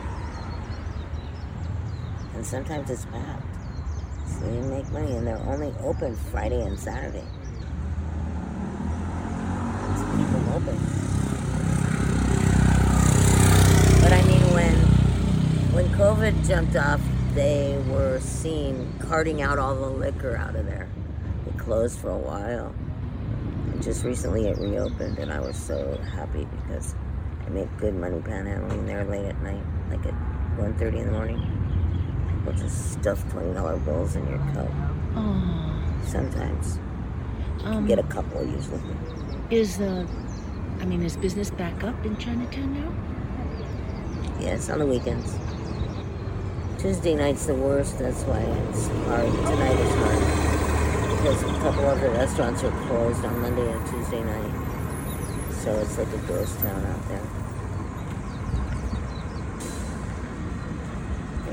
And 2.34 2.46
sometimes 2.46 2.88
it's 2.90 3.04
packed. 3.06 3.42
So 4.26 4.40
they 4.40 4.60
make 4.60 4.90
money 4.92 5.12
and 5.12 5.26
they're 5.26 5.36
only 5.38 5.74
open 5.82 6.14
Friday 6.16 6.62
and 6.62 6.78
Saturday. 6.78 7.24
Keep 10.16 10.34
open. 10.54 10.76
But 14.00 14.12
I 14.12 14.22
mean, 14.26 14.42
when 14.54 14.74
when 15.72 15.86
COVID 15.90 16.46
jumped 16.46 16.76
off, 16.76 17.00
they 17.34 17.82
were 17.88 18.20
seen 18.20 18.92
carting 18.98 19.42
out 19.42 19.58
all 19.58 19.74
the 19.74 19.90
liquor 19.90 20.36
out 20.36 20.56
of 20.56 20.66
there. 20.66 20.88
It 21.46 21.58
closed 21.58 21.98
for 21.98 22.10
a 22.10 22.18
while. 22.18 22.74
And 23.72 23.82
just 23.82 24.04
recently 24.04 24.46
it 24.48 24.58
reopened, 24.58 25.18
and 25.18 25.32
I 25.32 25.40
was 25.40 25.56
so 25.56 25.96
happy 26.14 26.46
because 26.46 26.94
make 27.54 27.68
good 27.78 27.94
money 27.94 28.18
panhandling 28.18 28.86
there 28.86 29.04
late 29.04 29.26
at 29.26 29.40
night, 29.42 29.62
like 29.90 30.04
at 30.06 30.14
1.30 30.58 30.98
in 31.00 31.06
the 31.06 31.12
morning. 31.12 32.42
We'll 32.44 32.54
just 32.56 32.92
stuff 32.92 33.22
$20 33.32 33.84
bills 33.84 34.16
in 34.16 34.26
your 34.28 34.38
coat. 34.54 34.70
Oh, 35.16 35.98
Sometimes. 36.06 36.78
um, 37.64 37.86
Get 37.86 37.98
a 37.98 38.02
couple 38.04 38.44
usually. 38.44 38.80
is 39.50 39.76
the, 39.78 40.06
I 40.80 40.84
mean, 40.86 41.02
is 41.02 41.16
business 41.16 41.50
back 41.50 41.84
up 41.84 42.04
in 42.06 42.16
Chinatown 42.16 42.72
now? 42.74 42.92
Yeah, 44.40 44.54
it's 44.54 44.70
on 44.70 44.78
the 44.78 44.86
weekends. 44.86 45.36
Tuesday 46.78 47.14
night's 47.14 47.44
the 47.44 47.54
worst, 47.54 47.98
that's 47.98 48.22
why 48.22 48.38
it's 48.38 48.86
hard. 49.06 49.26
Tonight 49.30 49.78
is 49.78 49.94
hard. 49.94 51.18
Because 51.18 51.42
a 51.42 51.58
couple 51.60 51.90
of 51.90 52.00
the 52.00 52.08
restaurants 52.10 52.64
are 52.64 52.70
closed 52.86 53.22
on 53.26 53.38
Monday 53.42 53.70
and 53.70 53.86
Tuesday 53.88 54.22
night. 54.24 54.66
So 55.62 55.74
it's 55.80 55.98
like 55.98 56.08
a 56.08 56.18
ghost 56.26 56.58
town 56.60 56.86
out 56.86 57.08
there. 57.08 57.20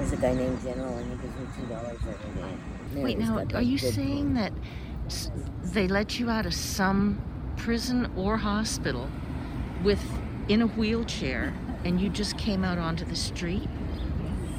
There's 0.10 0.20
a 0.20 0.22
guy 0.22 0.34
named 0.34 0.62
General 0.64 0.98
and 0.98 1.12
he 1.12 1.18
gives 1.18 1.38
me 1.38 1.48
two 1.60 1.66
dollars 1.66 2.00
every 2.02 2.42
day. 2.42 2.58
Man, 2.94 3.04
Wait, 3.04 3.18
now, 3.18 3.46
are 3.54 3.62
you 3.62 3.78
saying 3.78 4.36
that 4.36 4.54
they 5.64 5.88
let 5.88 6.18
you 6.18 6.30
out 6.30 6.46
of 6.46 6.54
some 6.54 7.22
prison 7.58 8.10
or 8.16 8.38
hospital 8.38 9.10
with 9.84 10.02
in 10.48 10.62
a 10.62 10.68
wheelchair 10.68 11.54
and 11.84 12.00
you 12.00 12.10
just 12.10 12.38
came 12.38 12.64
out 12.64 12.78
onto 12.78 13.04
the 13.04 13.16
street? 13.16 13.68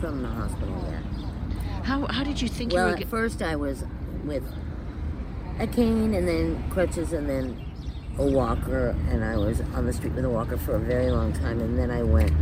from 0.00 0.22
the 0.22 0.28
hospital, 0.28 0.84
yeah. 0.88 1.82
How, 1.82 2.06
how 2.06 2.24
did 2.24 2.40
you 2.40 2.48
think 2.48 2.72
Well, 2.72 2.82
you 2.82 2.86
were 2.86 2.92
at 2.92 2.98
get, 3.00 3.08
first 3.08 3.42
I 3.42 3.56
was 3.56 3.84
with 4.24 4.44
a 5.58 5.66
cane 5.66 6.14
and 6.14 6.28
then 6.28 6.70
crutches 6.70 7.12
and 7.12 7.28
then 7.28 7.64
a 8.16 8.24
walker, 8.24 8.96
and 9.10 9.24
I 9.24 9.36
was 9.36 9.60
on 9.74 9.86
the 9.86 9.92
street 9.92 10.12
with 10.12 10.24
a 10.24 10.30
walker 10.30 10.56
for 10.56 10.74
a 10.74 10.78
very 10.78 11.10
long 11.10 11.32
time, 11.32 11.60
and 11.60 11.78
then 11.78 11.90
I 11.90 12.02
went 12.02 12.32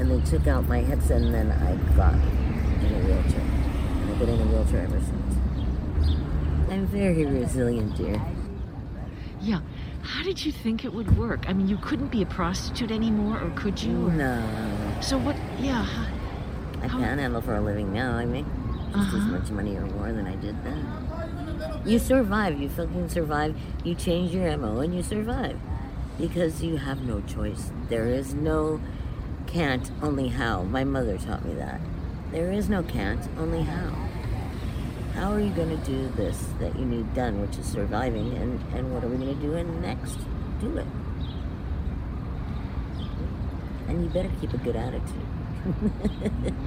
and 0.00 0.10
they 0.10 0.20
took 0.28 0.46
out 0.46 0.66
my 0.66 0.80
hips, 0.80 1.10
and 1.10 1.32
then 1.32 1.52
I 1.52 1.76
got 1.96 2.14
in 2.14 2.94
a 2.94 2.98
wheelchair. 3.06 3.40
And 3.40 4.10
I've 4.10 4.18
been 4.18 4.28
in 4.30 4.40
a 4.40 4.46
wheelchair 4.46 4.82
ever 4.84 4.98
since. 5.00 5.36
I'm 6.70 6.86
very 6.86 7.26
resilient, 7.26 7.96
dear. 7.96 8.20
Yeah. 9.40 9.60
How 10.02 10.22
did 10.22 10.44
you 10.44 10.50
think 10.52 10.84
it 10.84 10.92
would 10.94 11.18
work? 11.18 11.44
I 11.48 11.52
mean, 11.52 11.68
you 11.68 11.76
couldn't 11.76 12.08
be 12.10 12.22
a 12.22 12.26
prostitute 12.26 12.90
anymore, 12.90 13.38
or 13.42 13.50
could 13.50 13.82
you? 13.82 14.06
Or, 14.08 14.12
No, 14.12 14.42
So 15.00 15.18
what? 15.18 15.36
Yeah. 15.60 15.82
how- 15.84 16.06
I 16.82 16.88
panhandle 16.88 17.42
for 17.42 17.54
a 17.56 17.60
living 17.60 17.92
now. 17.92 18.16
I 18.16 18.24
make 18.24 18.46
just 18.94 19.08
as 19.08 19.14
Uh-huh. 19.14 19.32
much 19.32 19.50
money 19.50 19.76
or 19.76 19.84
more 19.86 20.10
than 20.12 20.26
I 20.26 20.34
did 20.36 20.56
then. 20.64 20.86
You 21.84 21.98
survive. 21.98 22.58
You 22.58 22.70
fucking 22.70 23.10
survive. 23.10 23.54
You 23.84 23.94
change 23.94 24.32
your 24.32 24.46
MO 24.48 24.80
and 24.80 24.94
you 24.94 25.02
survive. 25.02 25.58
Because 26.18 26.62
you 26.62 26.76
have 26.78 27.02
no 27.06 27.20
choice. 27.26 27.70
There 27.90 28.06
is 28.06 28.34
no 28.34 28.80
can't, 29.46 29.90
only 30.02 30.28
how. 30.28 30.62
My 30.62 30.84
mother 30.84 31.18
taught 31.18 31.44
me 31.44 31.54
that. 31.54 31.80
There 32.32 32.52
is 32.52 32.68
no 32.68 32.82
can't, 32.82 33.28
only 33.38 33.62
how. 33.62 33.90
How 35.14 35.32
are 35.32 35.40
you 35.40 35.50
going 35.50 35.70
to 35.70 35.84
do 35.84 36.08
this 36.16 36.46
that 36.60 36.78
you 36.78 36.84
need 36.84 37.12
done, 37.14 37.40
which 37.40 37.58
is 37.58 37.66
surviving, 37.66 38.36
and, 38.36 38.60
and 38.74 38.94
what 38.94 39.02
are 39.04 39.08
we 39.08 39.16
going 39.16 39.34
to 39.34 39.42
do 39.42 39.54
in 39.54 39.80
next? 39.82 40.18
Do 40.60 40.78
it. 40.78 40.86
And 43.88 44.04
you 44.04 44.08
better 44.10 44.30
keep 44.40 44.52
a 44.54 44.58
good 44.58 44.76
attitude. 44.76 45.26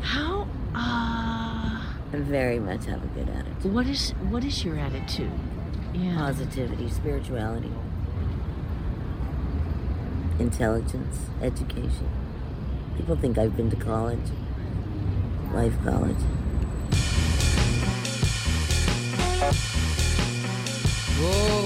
How? 0.00 0.48
Uh, 0.74 1.82
I 2.12 2.16
very 2.16 2.58
much 2.58 2.86
have 2.86 3.04
a 3.04 3.06
good 3.08 3.28
attitude. 3.28 3.72
what 3.72 3.86
is 3.86 4.10
what 4.30 4.44
is 4.44 4.64
your 4.64 4.78
attitude? 4.78 5.30
Yeah. 5.92 6.16
Positivity, 6.16 6.88
spirituality, 6.90 7.70
intelligence, 10.38 11.26
education. 11.42 12.08
People 12.96 13.16
think 13.16 13.38
I've 13.38 13.56
been 13.56 13.70
to 13.70 13.76
college, 13.76 14.18
life 15.52 15.74
college. 15.84 16.16
Whoa, 21.16 21.63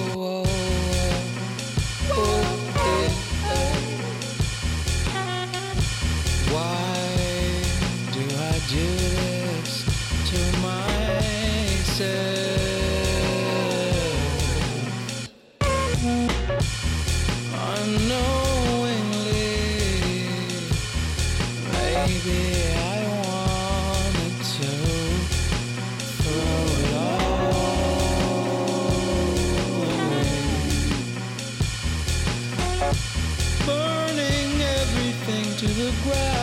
the 35.88 35.94
ground 36.03 36.38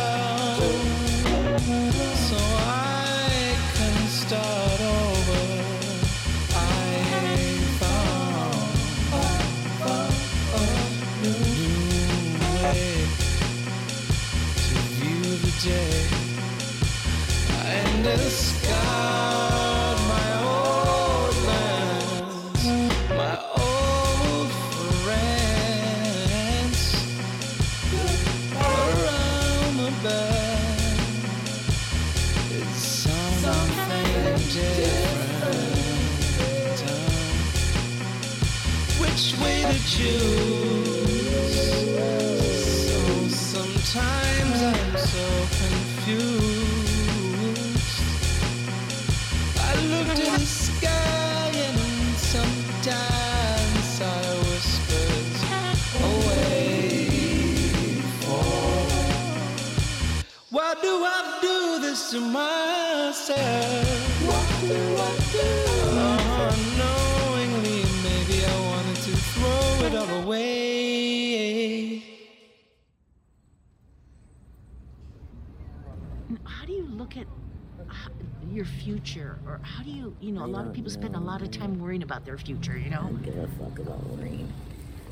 how 80.20 80.22
you, 80.22 80.28
you 80.28 80.32
know, 80.34 80.42
a 80.42 80.48
I 80.48 80.48
lot 80.48 80.60
of 80.62 80.66
don't 80.66 80.74
people 80.76 80.92
spend 80.92 81.16
a 81.16 81.20
lot 81.20 81.42
of 81.42 81.52
time 81.52 81.80
worrying 81.80 82.04
about 82.04 82.26
their 82.26 82.38
future, 82.38 82.78
you 82.78 82.90
know? 82.90 83.00
I 83.00 83.04
know? 83.04 83.10
don't 83.10 83.24
give 83.24 83.38
a 83.38 83.48
fuck 83.48 83.80
about 83.80 84.06
worrying. 84.08 84.54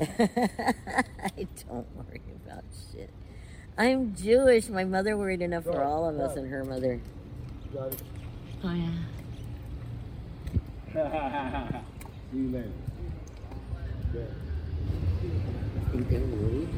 I 0.00 1.46
don't 1.68 1.86
worry 1.96 2.20
about 2.44 2.64
shit. 2.92 3.10
I'm 3.76 4.14
Jewish. 4.14 4.68
My 4.68 4.84
mother 4.84 5.16
worried 5.16 5.42
enough 5.42 5.64
for 5.64 5.82
all 5.82 6.08
of 6.08 6.18
us 6.18 6.36
and 6.36 6.48
her 6.50 6.64
mother. 6.64 7.00
Oh, 7.76 7.90
yeah. 8.64 8.90
See 12.32 12.38
you 12.38 12.48
later. 12.50 12.70
Think 15.90 16.08
they're 16.08 16.20
worried? 16.20 16.68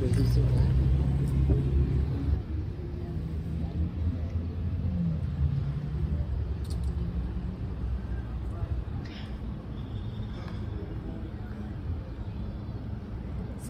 Was 0.00 0.16
he 0.16 0.24
so 0.24 0.40
glad? 0.42 0.70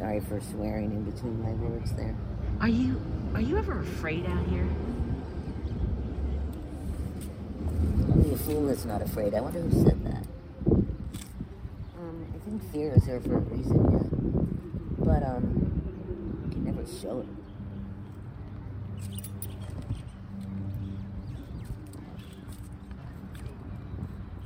Sorry 0.06 0.20
for 0.20 0.40
swearing 0.40 0.92
in 0.92 1.02
between 1.02 1.42
my 1.42 1.50
words 1.54 1.92
there. 1.94 2.14
Are 2.60 2.68
you, 2.68 3.02
are 3.34 3.40
you 3.40 3.58
ever 3.58 3.80
afraid 3.80 4.24
out 4.26 4.46
here? 4.46 4.68
Only 8.12 8.32
a 8.32 8.36
fool 8.36 8.68
that's 8.68 8.84
not 8.84 9.02
afraid. 9.02 9.34
I 9.34 9.40
wonder 9.40 9.58
who 9.62 9.82
said 9.82 10.04
that. 10.04 10.24
Um, 11.98 12.24
I 12.32 12.38
think 12.44 12.72
fear 12.72 12.92
is 12.94 13.04
there 13.04 13.18
for 13.18 13.38
a 13.38 13.40
reason, 13.40 13.90
yeah. 13.90 15.04
But, 15.04 15.24
um, 15.24 15.82
you 16.44 16.52
can 16.52 16.64
never 16.66 16.86
show 16.86 17.18
it. 17.18 17.26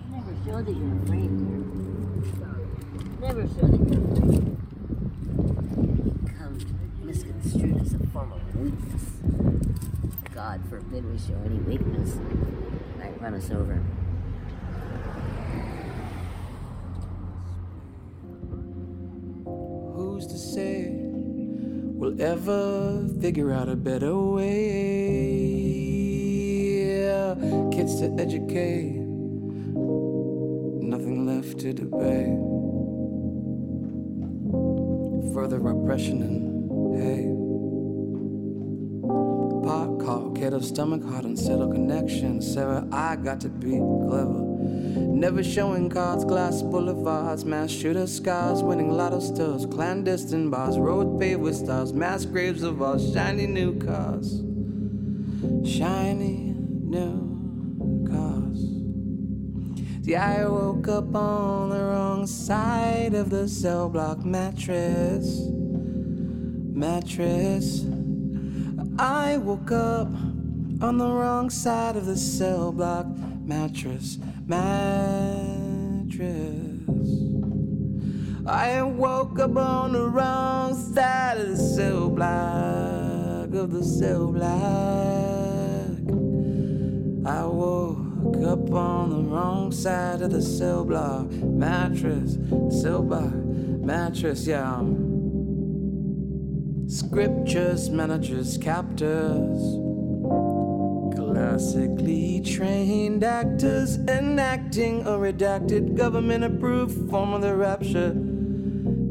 You 0.08 0.16
never 0.16 0.34
show 0.46 0.62
that 0.62 0.74
you're 0.74 0.96
afraid, 1.02 1.30
dear. 1.36 1.62
Never 3.20 3.46
show 3.46 3.66
that 3.66 3.80
you're 3.92 4.04
afraid. 4.10 4.46
Become 6.24 6.58
misconstrued 7.04 7.80
as 7.80 7.94
a 7.94 7.98
form 8.08 8.32
of 8.32 8.49
God 10.34 10.60
forbid 10.68 11.04
we 11.10 11.18
show 11.18 11.40
any 11.46 11.56
weakness. 11.60 12.18
Might 12.98 13.18
run 13.20 13.34
us 13.34 13.50
over. 13.50 13.82
Who's 19.94 20.26
to 20.26 20.36
say 20.36 20.90
we'll 20.92 22.20
ever 22.20 23.08
figure 23.20 23.50
out 23.50 23.70
a 23.70 23.76
better 23.76 24.14
way? 24.14 24.90
Kids 27.72 28.00
to 28.00 28.14
educate, 28.18 29.00
nothing 30.82 31.24
left 31.26 31.60
to 31.60 31.72
debate. 31.72 32.36
Further 35.32 35.66
oppression 35.66 36.22
and 36.22 36.49
Kid 40.50 40.56
of 40.56 40.64
stomach, 40.64 41.04
heart, 41.04 41.24
and 41.26 41.38
settle 41.38 41.70
connection. 41.70 42.42
Sarah, 42.42 42.84
I 42.90 43.14
got 43.14 43.40
to 43.42 43.48
be 43.48 43.76
clever. 43.76 44.40
Never 44.98 45.44
showing 45.44 45.88
cards, 45.88 46.24
glass 46.24 46.60
boulevards, 46.60 47.44
mass 47.44 47.70
shooter 47.70 48.08
scars, 48.08 48.60
winning 48.60 48.90
lotto 48.90 49.20
stars, 49.20 49.64
clandestine 49.66 50.50
bars, 50.50 50.76
road 50.76 51.20
paved 51.20 51.40
with 51.40 51.54
stars, 51.54 51.92
mass 51.92 52.24
graves 52.24 52.64
of 52.64 52.82
all 52.82 52.98
shiny 52.98 53.46
new 53.46 53.78
cars. 53.78 54.42
Shiny 55.64 56.56
new 56.56 58.08
cars. 58.10 58.58
See, 60.04 60.16
I 60.16 60.44
woke 60.46 60.88
up 60.88 61.14
on 61.14 61.68
the 61.68 61.80
wrong 61.80 62.26
side 62.26 63.14
of 63.14 63.30
the 63.30 63.46
cell 63.48 63.88
block 63.88 64.24
mattress. 64.24 65.42
Mattress. 66.74 67.84
I 68.98 69.38
woke 69.38 69.70
up 69.70 70.08
on 70.82 70.96
the 70.98 71.06
wrong 71.06 71.50
side 71.50 71.96
of 71.96 72.06
the 72.06 72.16
cell 72.16 72.72
block 72.72 73.06
mattress. 73.44 74.18
Mattress. 74.46 74.70
I 78.46 78.82
woke 78.82 79.38
up 79.38 79.56
on 79.56 79.92
the 79.92 80.08
wrong 80.08 80.74
side 80.74 81.38
of 81.38 81.48
the 81.48 81.56
cell 81.56 82.08
block 82.08 83.54
of 83.54 83.70
the 83.72 83.84
cell 83.84 84.32
block. 84.32 84.50
I 87.26 87.44
woke 87.44 88.36
up 88.42 88.72
on 88.72 89.10
the 89.10 89.22
wrong 89.22 89.70
side 89.72 90.22
of 90.22 90.30
the 90.30 90.40
cell 90.40 90.84
block 90.84 91.30
mattress, 91.30 92.38
cell 92.80 93.02
block 93.02 93.34
mattress. 93.34 94.46
Yeah. 94.46 94.76
um, 94.76 95.10
Scriptures, 96.90 97.88
managers, 97.88 98.58
captors, 98.58 99.79
classically 101.32 102.40
trained 102.40 103.22
actors 103.22 103.98
enacting 104.08 105.02
a 105.02 105.10
redacted 105.10 105.94
government 105.94 106.42
approved 106.42 107.08
form 107.08 107.32
of 107.32 107.42
the 107.42 107.54
rapture. 107.54 108.16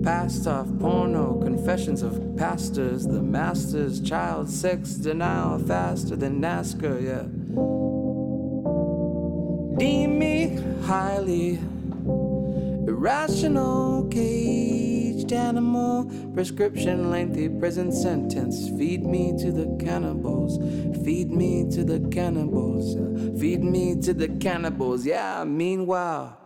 Passed 0.04 0.46
off 0.46 0.68
porno, 0.80 1.40
confessions 1.42 2.02
of 2.02 2.36
pastors, 2.36 3.06
the 3.06 3.22
masters, 3.22 4.02
child 4.02 4.50
sex 4.50 4.96
denial 4.96 5.60
faster 5.60 6.18
than 6.18 6.42
NASCAR, 6.42 7.02
yeah. 7.02 7.24
Deem 9.78 10.20
me 10.20 10.60
highly 10.84 11.60
irrational, 12.86 14.10
caged 15.30 15.34
animal, 15.34 16.06
prescription 16.34 17.12
lengthy 17.12 17.50
prison 17.50 17.92
sentence. 17.92 18.70
Feed 18.78 19.06
me 19.06 19.38
to 19.38 19.52
the 19.52 19.78
cannibals, 19.84 20.58
feed 21.04 21.32
me 21.32 21.70
to 21.70 21.84
the 21.84 22.00
cannibals, 22.10 22.96
uh, 22.96 23.38
feed 23.40 23.64
me 23.64 23.96
to 24.02 24.14
the 24.14 24.28
cannibals, 24.40 25.06
yeah. 25.06 25.44
Meanwhile, 25.44 26.38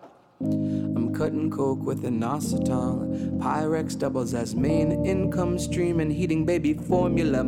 I'm 0.41 1.13
cutting 1.13 1.49
coke 1.49 1.83
with 1.83 2.03
inositol. 2.03 3.39
Pyrex 3.39 3.97
doubles 3.97 4.33
as 4.33 4.55
main 4.55 5.05
income 5.05 5.57
stream 5.57 5.99
and 5.99 6.11
heating 6.11 6.45
baby 6.45 6.73
formula. 6.73 7.43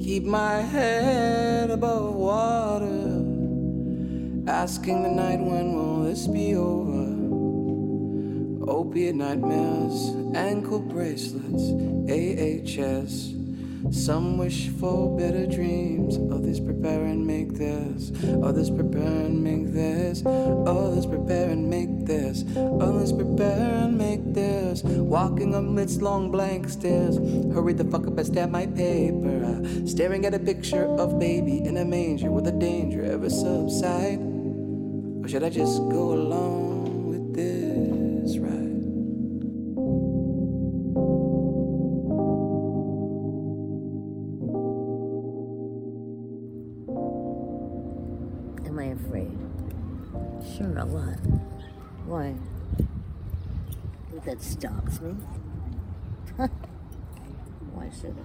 Keep 0.00 0.24
my 0.24 0.60
head 0.60 1.70
above 1.70 2.14
water. 2.14 3.24
Asking 4.48 5.02
the 5.02 5.10
night 5.10 5.40
when 5.40 5.74
will 5.74 6.04
this 6.04 6.28
be 6.28 6.54
over? 6.54 7.05
Opiate 8.68 9.14
nightmares, 9.14 10.10
ankle 10.34 10.80
bracelets, 10.80 11.70
AHS. 12.10 13.32
Some 13.92 14.38
wish 14.38 14.68
for 14.70 15.16
better 15.16 15.46
dreams. 15.46 16.16
Others 16.32 16.58
prepare 16.58 17.04
and 17.04 17.24
make 17.24 17.54
theirs. 17.54 18.10
Others 18.42 18.70
prepare 18.70 19.06
and 19.06 19.44
make 19.44 19.72
theirs. 19.72 20.24
Others 20.26 21.06
prepare 21.06 21.50
and 21.50 21.70
make 21.70 22.06
theirs. 22.06 22.44
Others 22.56 23.12
prepare 23.12 23.74
and 23.84 23.96
make 23.96 24.34
theirs. 24.34 24.82
Walking 24.82 25.54
amidst 25.54 26.02
long 26.02 26.32
blank 26.32 26.68
stares. 26.68 27.18
Hurry 27.54 27.72
the 27.72 27.84
fuck 27.84 28.08
up 28.08 28.18
and 28.18 28.26
stab 28.26 28.50
my 28.50 28.66
paper. 28.66 29.44
Uh, 29.44 29.86
staring 29.86 30.26
at 30.26 30.34
a 30.34 30.40
picture 30.40 30.86
of 30.98 31.20
baby 31.20 31.58
in 31.58 31.76
a 31.76 31.84
manger. 31.84 32.32
Will 32.32 32.42
the 32.42 32.50
danger 32.50 33.04
ever 33.04 33.30
subside? 33.30 34.18
Or 35.22 35.28
should 35.28 35.44
I 35.44 35.50
just 35.50 35.78
go 35.88 36.12
along 36.12 36.65
Why? 52.16 52.34
Think 54.10 54.24
that 54.24 54.40
stops 54.40 55.02
me? 55.02 55.10
Why 57.74 57.90
should 57.90 58.16
it? 58.16 58.24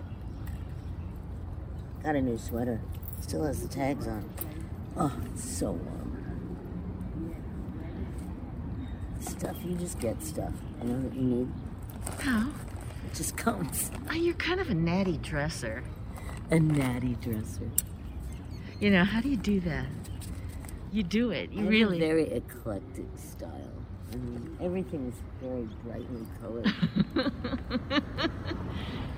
Got 2.01 2.15
a 2.15 2.21
new 2.21 2.38
sweater. 2.38 2.80
Still 3.19 3.43
has 3.43 3.62
the 3.62 3.67
tags 3.67 4.08
on. 4.08 4.30
Oh, 4.95 5.13
it's 5.25 5.43
so 5.43 5.71
warm. 5.71 7.36
Stuff, 9.19 9.58
you 9.65 9.75
just 9.75 9.99
get 9.99 10.23
stuff. 10.23 10.54
I 10.80 10.86
know 10.86 11.01
that 11.01 11.13
you 11.13 11.23
need. 11.23 11.51
How? 12.21 12.47
It 13.08 13.13
just 13.13 13.36
comes. 13.36 13.91
Oh, 14.10 14.13
you're 14.13 14.36
kind 14.36 14.62
of 14.62 14.69
a 14.69 14.73
natty 14.73 15.17
dresser. 15.17 15.84
A 16.49 16.62
natty 16.62 17.15
dresser. 17.15 17.69
You 18.80 18.89
know, 18.89 19.04
how 19.04 19.19
do 19.19 19.27
you 19.27 19.36
do 19.36 19.60
that? 19.60 19.88
You 20.91 21.04
do 21.04 21.32
it. 21.32 21.51
You 21.54 21.65
I 21.65 21.69
really. 21.69 21.99
very 21.99 22.30
eclectic 22.32 23.06
style. 23.15 23.71
I 24.12 24.15
mean, 24.17 24.58
everything 24.62 25.08
is 25.08 25.15
very 25.41 25.69
brightly 25.86 26.25
colored. 26.41 26.73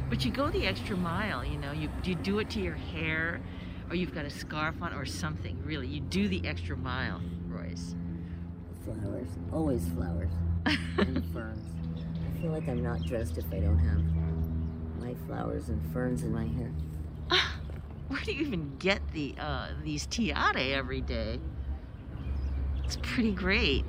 but 0.09 0.23
you 0.23 0.31
go 0.31 0.49
the 0.51 0.67
extra 0.67 0.95
mile, 0.95 1.43
you 1.43 1.57
know. 1.57 1.71
You, 1.71 1.89
you 2.03 2.13
do 2.13 2.37
it 2.37 2.51
to 2.51 2.59
your 2.59 2.75
hair, 2.75 3.41
or 3.89 3.95
you've 3.95 4.13
got 4.13 4.25
a 4.25 4.29
scarf 4.29 4.75
on, 4.83 4.93
or 4.93 5.05
something. 5.05 5.59
Really, 5.65 5.87
you 5.87 5.99
do 5.99 6.27
the 6.27 6.45
extra 6.45 6.77
mile, 6.77 7.19
Royce. 7.47 7.95
flowers, 8.85 9.27
always 9.51 9.87
flowers, 9.89 10.31
and 10.67 11.25
ferns. 11.33 11.67
I 11.97 12.39
feel 12.39 12.51
like 12.51 12.67
I'm 12.67 12.83
not 12.83 13.01
dressed 13.03 13.39
if 13.39 13.51
I 13.51 13.59
don't 13.59 13.79
have 13.79 14.03
my 15.03 15.15
flowers 15.25 15.69
and 15.69 15.81
ferns 15.91 16.21
in 16.21 16.31
my 16.31 16.45
hair. 16.45 16.71
Where 18.09 18.21
do 18.21 18.31
you 18.31 18.45
even 18.45 18.75
get 18.77 19.01
the 19.11 19.33
uh, 19.39 19.69
these 19.83 20.05
tiare 20.05 20.71
every 20.73 21.01
day? 21.01 21.39
It's 22.83 22.97
pretty 23.01 23.31
great. 23.31 23.85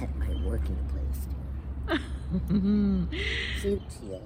At 0.00 0.14
my 0.16 0.34
working 0.44 0.76
place. 0.88 1.98
See, 3.62 3.82
teal. 3.88 4.22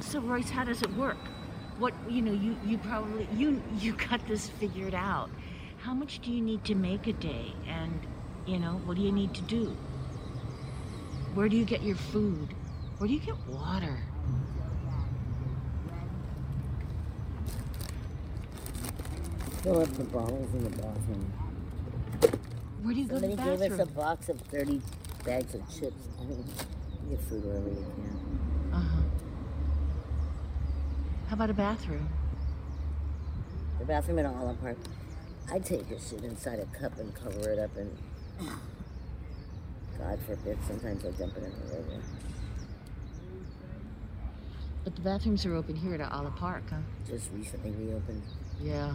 So 0.00 0.20
Royce, 0.20 0.50
how 0.50 0.64
does 0.64 0.82
it 0.82 0.94
work? 0.96 1.18
What 1.78 1.94
you 2.08 2.22
know, 2.22 2.32
you 2.32 2.56
you 2.64 2.78
probably 2.78 3.28
you 3.34 3.62
you 3.78 3.92
got 3.92 4.26
this 4.26 4.48
figured 4.48 4.94
out. 4.94 5.30
How 5.78 5.94
much 5.94 6.20
do 6.20 6.32
you 6.32 6.40
need 6.40 6.64
to 6.64 6.74
make 6.74 7.06
a 7.06 7.12
day, 7.12 7.52
and 7.68 8.00
you 8.46 8.58
know 8.58 8.80
what 8.84 8.96
do 8.96 9.02
you 9.02 9.12
need 9.12 9.34
to 9.34 9.42
do? 9.42 9.76
Where 11.34 11.48
do 11.48 11.56
you 11.56 11.64
get 11.64 11.82
your 11.82 11.96
food? 11.96 12.54
Where 12.98 13.06
do 13.06 13.14
you 13.14 13.20
get 13.20 13.36
water? 13.46 14.02
Fill 19.62 19.82
up 19.82 19.92
the 19.94 20.04
bottles 20.04 20.54
in 20.54 20.64
the 20.64 20.70
bathroom. 20.70 21.32
Where 22.82 22.94
do 22.94 23.00
you 23.00 23.08
Somebody 23.08 23.08
go 23.08 23.18
to 23.18 23.28
the 23.28 23.36
bathroom? 23.36 23.58
gave 23.58 23.72
us 23.72 23.80
a 23.80 23.92
box 23.92 24.28
of 24.28 24.40
30 24.42 24.80
bags 25.24 25.54
of 25.54 25.60
chips. 25.68 26.08
I 26.20 26.24
mean, 26.24 26.44
you 27.04 27.16
get 27.16 27.24
food 27.28 27.44
wherever 27.44 27.68
you 27.68 27.74
can. 27.96 28.70
Uh-huh. 28.72 29.02
How 31.28 31.34
about 31.34 31.50
a 31.50 31.54
bathroom? 31.54 32.08
The 33.80 33.84
bathroom 33.84 34.18
at 34.20 34.26
Ala 34.26 34.54
Park. 34.60 34.76
I 35.52 35.58
take 35.58 35.90
a 35.90 36.00
shit 36.00 36.22
inside 36.24 36.60
a 36.60 36.66
cup 36.78 36.98
and 36.98 37.14
cover 37.14 37.50
it 37.50 37.58
up 37.58 37.76
and 37.76 37.96
God 39.98 40.18
forbid, 40.26 40.58
sometimes 40.66 41.04
I 41.04 41.10
dump 41.10 41.36
it 41.36 41.42
in 41.42 41.50
the 41.50 41.74
river. 41.74 42.02
But 44.84 44.94
the 44.94 45.02
bathrooms 45.02 45.44
are 45.44 45.54
open 45.54 45.74
here 45.74 45.94
at 45.94 46.00
Ala 46.00 46.32
Park, 46.36 46.62
huh? 46.70 46.76
Just 47.06 47.28
recently 47.34 47.72
reopened. 47.72 48.22
Yeah. 48.62 48.94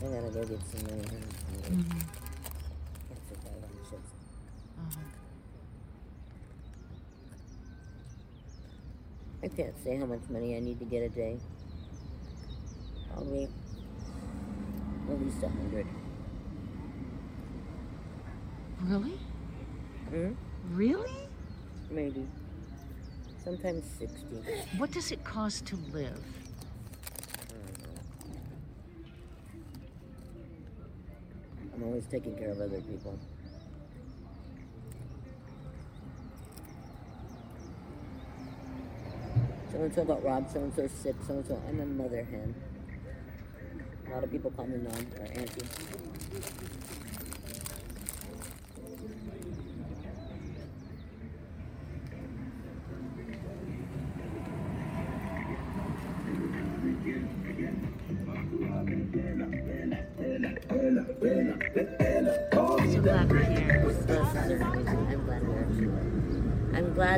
I 0.00 0.04
gotta 0.04 0.30
go 0.32 0.44
get 0.44 0.60
some 0.70 0.82
money. 0.84 1.02
Mhm. 1.02 1.90
Can't 3.08 3.22
survive 3.28 3.64
on 3.64 3.90
chips. 3.90 4.10
Uh-huh. 4.78 5.00
I 9.42 9.48
can't 9.48 9.74
say 9.84 9.96
how 9.96 10.06
much 10.06 10.22
money 10.30 10.56
I 10.56 10.60
need 10.60 10.78
to 10.80 10.84
get 10.86 11.02
a 11.02 11.08
day. 11.08 11.38
Probably 13.12 13.48
at 15.10 15.20
least 15.20 15.42
a 15.42 15.48
hundred. 15.48 15.86
Really? 18.82 19.18
Hmm? 20.08 20.32
Really? 20.72 21.28
Maybe. 21.90 22.26
Sometimes 23.44 23.84
sixty. 23.98 24.36
What 24.78 24.92
does 24.92 25.12
it 25.12 25.22
cost 25.24 25.66
to 25.66 25.76
live? 25.92 26.22
I'm 31.80 31.86
always 31.86 32.04
taking 32.04 32.36
care 32.36 32.50
of 32.50 32.60
other 32.60 32.78
people. 32.82 33.18
So 39.72 39.78
and 39.78 39.94
so 39.94 40.04
got 40.04 40.22
robbed, 40.22 40.50
so 40.52 40.60
and 40.60 40.74
so 40.74 40.86
sick, 40.88 41.16
so 41.26 41.34
and 41.34 41.46
so. 41.46 41.62
I'm 41.66 41.80
a 41.80 41.86
mother 41.86 42.22
hen. 42.22 42.54
A 44.06 44.10
lot 44.10 44.24
of 44.24 44.30
people 44.30 44.50
call 44.50 44.66
me 44.66 44.76
mom 44.76 45.06
or 45.18 45.24
auntie. 45.32 45.66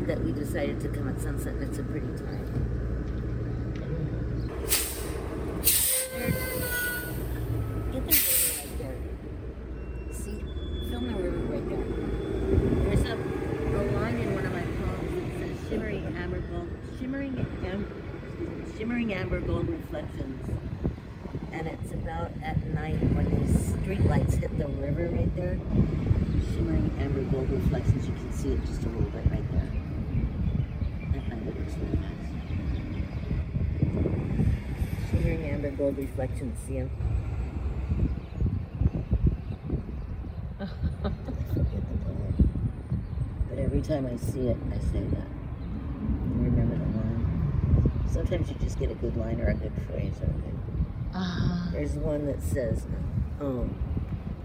Glad 0.04 0.18
that 0.18 0.24
we 0.24 0.32
decided 0.32 0.80
to 0.80 0.88
come 0.88 1.08
at 1.08 1.20
sunset 1.20 1.54
and 1.54 1.62
it's 1.62 1.78
a 1.78 1.82
pretty 1.84 2.06
time. 2.06 2.46
Get 7.92 8.06
the 8.06 8.12
river 8.12 8.58
right 8.58 8.78
there. 8.78 8.96
See, 10.12 10.44
film 10.90 11.06
the 11.08 11.14
river 11.22 11.38
right 11.38 11.68
there. 11.68 11.84
There's 12.84 13.04
a, 13.06 13.12
a 13.12 14.06
in 14.08 14.34
one 14.34 14.46
of 14.46 14.52
my 14.52 14.62
poems 14.62 15.68
shimmering 15.68 16.16
amber 16.16 16.40
gold, 16.40 16.68
shimmering 16.98 17.46
am, 17.64 17.86
shimmering 18.76 19.12
amber 19.14 19.40
gold 19.40 19.68
reflections 19.68 20.50
And 21.52 21.66
it's 21.66 21.92
about 21.92 22.30
at 22.42 22.64
night 22.68 22.96
when 23.14 23.28
these 23.46 23.74
street 23.74 24.04
lights 24.06 24.34
hit 24.34 24.56
the 24.58 24.68
river 24.68 25.08
right 25.14 25.36
there. 25.36 25.58
Shimmering 26.54 26.90
amber 26.98 27.22
gold 27.30 27.50
reflections. 27.50 28.06
You 28.06 28.14
can 28.14 28.32
see 28.32 28.48
it 28.52 28.60
just 28.66 28.82
a 28.84 28.88
little 28.88 29.10
bit 29.10 29.24
right 29.30 29.52
there. 29.52 29.70
At 31.14 31.28
night 31.28 31.42
it 31.46 31.58
looks 31.58 31.74
really 31.76 31.98
nice. 32.00 32.22
Gold 35.76 35.96
reflections. 35.98 36.58
See 36.66 36.78
them? 36.80 36.90
But 43.48 43.58
every 43.58 43.82
time 43.82 44.06
I 44.06 44.16
see 44.16 44.48
it, 44.48 44.56
I 44.70 44.78
say 44.78 45.00
that. 45.00 45.26
Remember 46.36 46.74
the 46.76 46.98
line. 46.98 47.92
Sometimes 48.10 48.48
you 48.48 48.56
just 48.60 48.78
get 48.78 48.90
a 48.90 48.94
good 48.94 49.16
line 49.16 49.40
or 49.40 49.48
a 49.48 49.54
good 49.54 49.72
phrase 49.86 50.14
or 50.20 50.24
a 50.24 50.28
good 50.28 50.58
Uh, 51.14 51.70
there's 51.72 51.92
one 51.92 52.26
that 52.26 52.42
says, 52.42 52.86
um, 53.40 53.74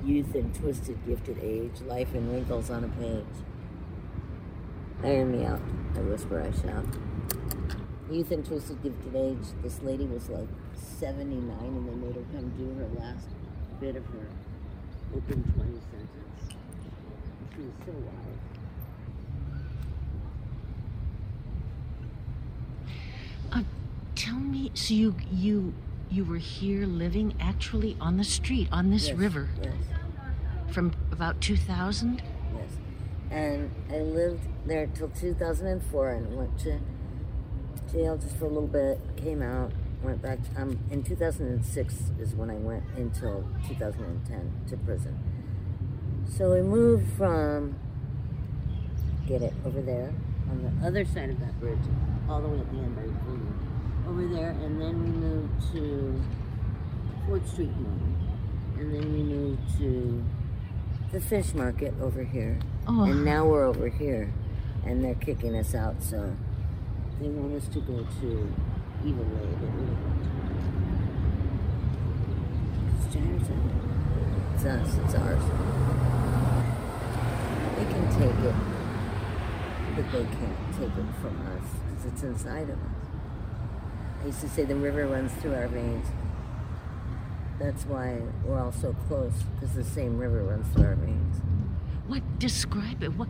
youth 0.03 0.35
and 0.35 0.53
twisted 0.53 0.97
gifted 1.07 1.37
age, 1.41 1.79
life 1.87 2.13
and 2.13 2.31
wrinkles 2.31 2.69
on 2.69 2.83
a 2.83 2.89
page. 2.89 3.25
Iron 5.03 5.31
me 5.31 5.45
out. 5.45 5.61
I 5.95 5.99
whisper, 5.99 6.41
I 6.41 6.51
shout. 6.51 6.85
Youth 8.11 8.31
and 8.31 8.45
twisted 8.45 8.81
gifted 8.83 9.15
age. 9.15 9.45
This 9.61 9.81
lady 9.81 10.05
was 10.05 10.29
like 10.29 10.47
79 10.99 11.57
and 11.61 11.87
they 11.89 11.93
made 11.95 12.15
her 12.15 12.21
come 12.33 12.49
do 12.57 12.73
her 12.79 12.87
last 12.99 13.27
bit 13.81 13.95
of 13.97 14.05
her 14.05 14.27
open 15.15 15.43
20 15.43 15.71
sentence. 15.91 16.55
She 17.55 17.61
was 17.61 17.71
so 17.85 17.91
wild. 17.91 18.37
Uh, 23.51 23.63
tell 24.15 24.35
me, 24.35 24.71
so 24.73 24.93
you 24.93 25.15
you 25.31 25.73
you 26.09 26.23
were 26.23 26.37
here 26.37 26.85
living 26.85 27.33
actually 27.39 27.97
on 27.99 28.17
the 28.17 28.23
street 28.23 28.67
on 28.71 28.89
this 28.89 29.07
Yes, 29.09 29.17
river 29.17 29.49
Yes. 29.61 29.73
from 30.69 30.93
about 31.11 31.41
2000? 31.41 32.21
Yes. 32.55 32.69
And 33.29 33.69
I 33.91 33.99
lived 33.99 34.39
there 34.65 34.87
till 34.87 35.09
2004 35.09 36.09
and 36.09 36.37
went 36.37 36.57
to 36.59 36.79
jail 37.91 38.17
just 38.17 38.37
for 38.37 38.45
a 38.45 38.49
little 38.49 38.67
bit, 38.67 38.99
came 39.15 39.41
out, 39.41 39.71
went 40.01 40.21
back. 40.21 40.39
Um, 40.57 40.79
in 40.91 41.03
2006 41.03 41.95
is 42.19 42.35
when 42.35 42.49
I 42.49 42.55
went 42.55 42.83
until 42.95 43.47
2010 43.67 44.51
to 44.69 44.77
prison. 44.77 45.19
So 46.27 46.53
we 46.53 46.61
moved 46.61 47.11
from, 47.17 47.75
get 49.27 49.41
it, 49.41 49.53
over 49.65 49.81
there 49.81 50.13
on 50.49 50.63
the 50.63 50.87
other 50.87 51.05
side 51.05 51.29
of 51.29 51.39
that 51.39 51.59
bridge, 51.59 51.77
all 52.29 52.41
the 52.41 52.47
way 52.47 52.59
at 52.59 52.71
the 52.71 52.77
end 52.77 52.95
by 52.95 53.01
William. 53.01 54.03
Over 54.07 54.27
there, 54.27 54.51
and 54.51 54.81
then 54.81 55.03
we 55.03 55.09
moved 55.09 55.73
to 55.73 56.21
4th 57.27 57.51
Street 57.51 57.75
Mall. 57.77 57.99
And 58.77 58.93
then 58.93 59.13
we 59.13 59.23
moved 59.23 59.77
to 59.79 60.23
the 61.11 61.19
fish 61.19 61.53
market 61.53 61.93
over 62.01 62.23
here. 62.23 62.59
Oh. 62.87 63.03
And 63.03 63.25
now 63.25 63.45
we're 63.45 63.65
over 63.65 63.89
here. 63.89 64.31
And 64.85 65.03
they're 65.03 65.15
kicking 65.15 65.55
us 65.55 65.75
out, 65.75 66.01
so 66.01 66.35
they 67.19 67.27
want 67.29 67.53
us 67.55 67.67
to 67.69 67.79
go 67.81 67.97
to 68.21 68.53
Iwilei, 69.03 69.51
but 69.59 69.71
we 69.75 69.85
don't. 69.85 69.97
It's 72.97 73.13
Chinatown. 73.13 73.71
It's 74.55 74.65
us, 74.65 74.97
it's 75.05 75.15
ours. 75.15 75.43
They 77.77 77.85
can 77.85 78.09
take 78.11 78.39
it, 78.45 78.55
but 79.95 80.11
they 80.11 80.25
can't 80.25 80.73
take 80.79 80.97
it 80.97 81.09
from 81.21 81.35
us 81.55 81.69
because 81.89 82.05
it's 82.13 82.23
inside 82.23 82.69
of 82.69 82.77
us. 82.77 83.07
I 84.23 84.25
used 84.27 84.41
to 84.41 84.49
say 84.49 84.63
the 84.65 84.75
river 84.75 85.07
runs 85.07 85.31
through 85.33 85.53
our 85.55 85.67
veins. 85.67 86.07
That's 87.59 87.85
why 87.85 88.21
we're 88.45 88.59
all 88.59 88.71
so 88.71 88.93
close 89.07 89.33
because 89.55 89.75
the 89.75 89.83
same 89.83 90.17
river 90.17 90.43
runs 90.43 90.67
through 90.73 90.85
our 90.85 90.95
veins. 90.95 91.37
What 92.07 92.21
describe 92.39 93.03
it? 93.03 93.15
What 93.15 93.27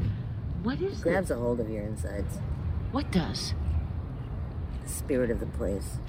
what 0.64 0.82
is 0.82 0.94
It 0.94 1.00
it? 1.00 1.04
grabs 1.04 1.32
a 1.32 1.36
hold 1.36 1.60
of 1.60 1.70
your 1.70 1.84
insides. 1.84 2.38
What 2.92 3.12
does? 3.12 3.54
Spirit 4.88 5.30
of 5.30 5.40
the 5.40 5.46
place. 5.46 6.00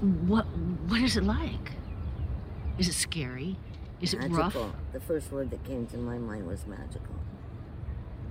What 0.00 0.44
what 0.88 1.00
is 1.00 1.16
it 1.16 1.24
like? 1.24 1.72
Is 2.78 2.88
it 2.88 2.94
scary? 2.94 3.56
Is 4.00 4.12
it 4.12 4.20
magical. 4.20 4.64
rough? 4.66 4.74
The 4.92 5.00
first 5.00 5.32
word 5.32 5.50
that 5.50 5.64
came 5.64 5.86
to 5.86 5.96
my 5.96 6.18
mind 6.18 6.46
was 6.46 6.66
magical. 6.66 7.16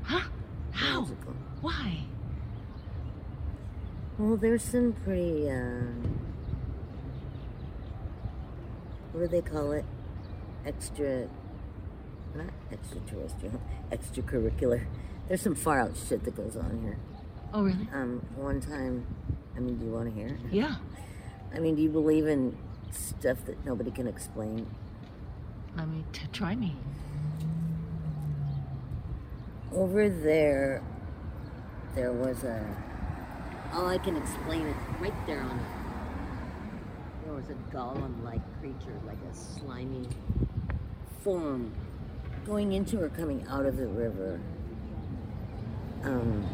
Huh? 0.04 0.22
How? 0.72 1.02
Magical. 1.02 1.34
Why? 1.62 2.04
Well, 4.18 4.38
there's 4.38 4.64
some 4.64 4.94
pretty, 5.04 5.50
uh, 5.50 5.92
what 9.12 9.22
do 9.22 9.28
they 9.28 9.42
call 9.42 9.72
it? 9.74 9.84
Extra, 10.66 11.28
not 12.36 12.48
extraterrestrial, 12.72 13.60
extracurricular. 13.92 14.86
There's 15.28 15.42
some 15.42 15.56
far 15.56 15.80
out 15.80 15.98
shit 15.98 16.24
that 16.24 16.36
goes 16.36 16.56
on 16.56 16.80
here. 16.84 16.98
Oh 17.54 17.64
really? 17.64 17.88
Um, 17.94 18.26
one 18.36 18.60
time, 18.60 19.06
I 19.56 19.60
mean, 19.60 19.78
do 19.78 19.86
you 19.86 19.92
want 19.92 20.14
to 20.14 20.20
hear? 20.20 20.38
Yeah. 20.52 20.76
I 21.54 21.60
mean, 21.60 21.76
do 21.76 21.82
you 21.82 21.90
believe 21.90 22.28
in 22.28 22.58
stuff 22.92 23.38
that 23.46 23.64
nobody 23.66 23.92
can 23.92 24.08
explain? 24.08 24.68
Let 25.78 25.88
me 25.88 26.04
t- 26.12 26.28
try 26.32 26.56
me. 26.56 26.76
Over 29.74 30.10
there, 30.10 30.82
there 31.96 32.12
was 32.12 32.44
a. 32.44 32.66
Oh, 33.74 33.88
I 33.88 33.98
can 33.98 34.16
explain 34.16 34.68
it 34.68 34.76
right 35.00 35.14
there 35.28 35.42
on 35.42 35.60
it. 35.60 35.66
There 37.26 37.34
was 37.34 37.50
a 37.50 37.76
golem-like 37.76 38.42
creature, 38.60 39.00
like 39.06 39.18
a 39.32 39.36
slimy 39.36 40.08
form, 41.24 41.74
going 42.46 42.74
into 42.74 43.02
or 43.02 43.10
coming 43.10 43.46
out 43.50 43.66
of 43.66 43.78
the 43.78 43.88
river. 43.88 44.40
Um, 46.04 46.46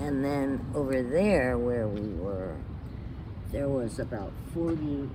and 0.00 0.24
then 0.24 0.64
over 0.74 1.02
there, 1.02 1.58
where 1.58 1.88
we 1.88 2.08
were, 2.14 2.56
there 3.52 3.68
was 3.68 3.98
about 3.98 4.32
forty. 4.54 5.08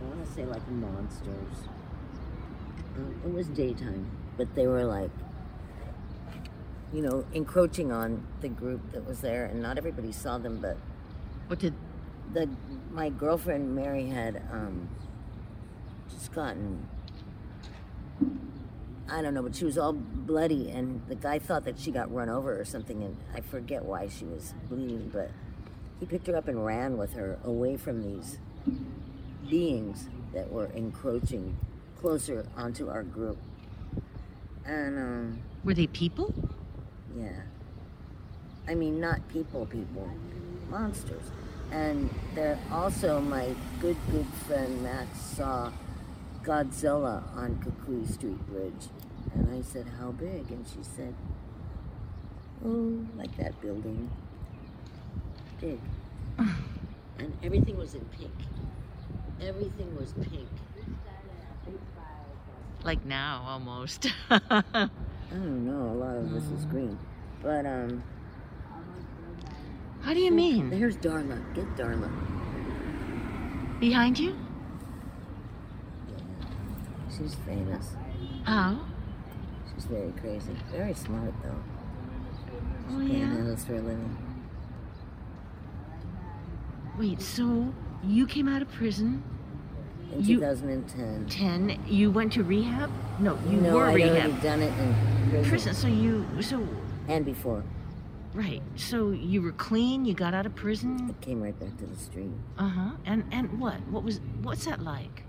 I 0.00 0.04
want 0.08 0.26
to 0.26 0.32
say 0.32 0.44
like 0.44 0.66
monsters. 0.70 1.68
Um, 2.96 3.14
it 3.24 3.32
was 3.32 3.46
daytime, 3.48 4.06
but 4.36 4.54
they 4.54 4.66
were 4.66 4.84
like, 4.84 5.10
you 6.92 7.02
know, 7.02 7.24
encroaching 7.32 7.92
on 7.92 8.26
the 8.40 8.48
group 8.48 8.92
that 8.92 9.06
was 9.06 9.20
there, 9.20 9.44
and 9.46 9.60
not 9.62 9.76
everybody 9.78 10.12
saw 10.12 10.38
them. 10.38 10.58
But 10.60 10.76
What 11.48 11.58
did 11.60 11.74
the 12.32 12.48
my 12.92 13.10
girlfriend 13.10 13.74
Mary 13.74 14.06
had 14.06 14.42
um, 14.52 14.88
just 16.10 16.32
gotten, 16.32 16.86
I 19.10 19.22
don't 19.22 19.34
know, 19.34 19.42
but 19.42 19.56
she 19.56 19.64
was 19.64 19.78
all 19.78 19.92
bloody, 19.94 20.70
and 20.70 21.02
the 21.08 21.14
guy 21.14 21.38
thought 21.38 21.64
that 21.64 21.78
she 21.78 21.90
got 21.90 22.12
run 22.12 22.28
over 22.28 22.58
or 22.58 22.64
something, 22.64 23.02
and 23.02 23.16
I 23.34 23.40
forget 23.40 23.84
why 23.84 24.08
she 24.08 24.24
was 24.24 24.52
bleeding, 24.68 25.10
but 25.12 25.30
he 25.98 26.06
picked 26.06 26.26
her 26.26 26.36
up 26.36 26.46
and 26.46 26.64
ran 26.64 26.98
with 26.98 27.14
her 27.14 27.38
away 27.42 27.76
from 27.76 28.02
these 28.02 28.38
beings 29.48 30.08
that 30.34 30.52
were 30.52 30.66
encroaching 30.74 31.56
closer 32.00 32.46
onto 32.56 32.88
our 32.88 33.02
group. 33.02 33.38
And 34.66 34.98
um, 34.98 35.42
were 35.64 35.74
they 35.74 35.86
people? 35.86 36.34
yeah, 37.16 37.42
I 38.68 38.74
mean 38.74 39.00
not 39.00 39.26
people, 39.28 39.66
people, 39.66 40.08
monsters. 40.70 41.22
And 41.70 42.10
there 42.34 42.58
also 42.70 43.20
my 43.20 43.54
good 43.80 43.96
good 44.10 44.26
friend 44.46 44.82
Max 44.82 45.20
saw 45.20 45.72
Godzilla 46.42 47.22
on 47.36 47.56
Kukui 47.56 48.10
Street 48.10 48.38
Bridge, 48.46 48.88
and 49.34 49.54
I 49.54 49.62
said 49.62 49.86
how 49.98 50.10
big, 50.12 50.50
and 50.50 50.64
she 50.66 50.82
said, 50.82 51.14
oh, 52.64 53.06
like 53.16 53.36
that 53.36 53.60
building, 53.60 54.10
big. 55.60 55.80
and 57.18 57.36
everything 57.42 57.76
was 57.76 57.94
in 57.94 58.04
pink. 58.06 58.32
Everything 59.40 59.96
was 59.96 60.12
pink. 60.12 60.48
Like 62.84 63.04
now 63.04 63.44
almost. 63.46 64.06
I 64.30 64.62
don't 65.30 65.66
know. 65.66 65.92
A 65.92 65.96
lot 65.98 66.16
of 66.16 66.30
this 66.30 66.44
is 66.44 66.64
green, 66.66 66.98
but 67.42 67.66
um. 67.66 68.02
How 70.00 70.14
do 70.14 70.20
you 70.20 70.30
mean? 70.30 70.70
There's 70.70 70.96
Darla. 70.96 71.42
Get 71.54 71.66
Darla. 71.76 72.08
Behind 73.80 74.18
you? 74.18 74.36
Yeah. 76.08 76.24
She's 77.16 77.34
famous. 77.46 77.90
How? 78.44 78.78
Very 79.88 80.12
crazy. 80.20 80.52
Very 80.70 80.94
smart 80.94 81.32
though. 81.42 81.54
Oh 82.90 83.00
yeah. 83.00 83.26
panhandles 83.26 83.66
for 83.66 83.74
a 83.74 83.80
living. 83.80 84.16
Wait, 86.98 87.20
so 87.22 87.72
you 88.04 88.26
came 88.26 88.48
out 88.48 88.60
of 88.62 88.68
prison 88.72 89.22
In 90.12 90.20
You- 90.24 90.36
2010. 90.40 91.26
10, 91.26 91.78
you 91.86 92.10
went 92.10 92.32
to 92.32 92.42
rehab? 92.42 92.90
No, 93.20 93.38
you 93.48 93.60
no, 93.60 93.74
were 93.74 93.84
I'd 93.86 93.94
rehab. 93.94 94.16
already 94.30 94.32
done 94.42 94.62
it 94.62 94.72
in 94.78 94.94
prison. 95.30 95.48
Prison, 95.50 95.74
so 95.74 95.86
you 95.86 96.24
so 96.40 96.66
And 97.08 97.24
before. 97.24 97.62
Right. 98.34 98.62
So 98.76 99.10
you 99.10 99.40
were 99.42 99.52
clean. 99.52 100.04
You 100.04 100.14
got 100.14 100.32
out 100.34 100.44
of 100.46 100.54
prison. 100.54 101.14
I 101.18 101.24
came 101.24 101.42
right 101.42 101.58
back 101.58 101.76
to 101.78 101.86
the 101.86 101.96
street. 101.96 102.30
Uh 102.58 102.68
huh. 102.68 102.90
And 103.06 103.24
and 103.32 103.58
what? 103.58 103.80
What 103.90 104.02
was? 104.04 104.20
What's 104.42 104.64
that 104.66 104.80
like? 104.82 105.24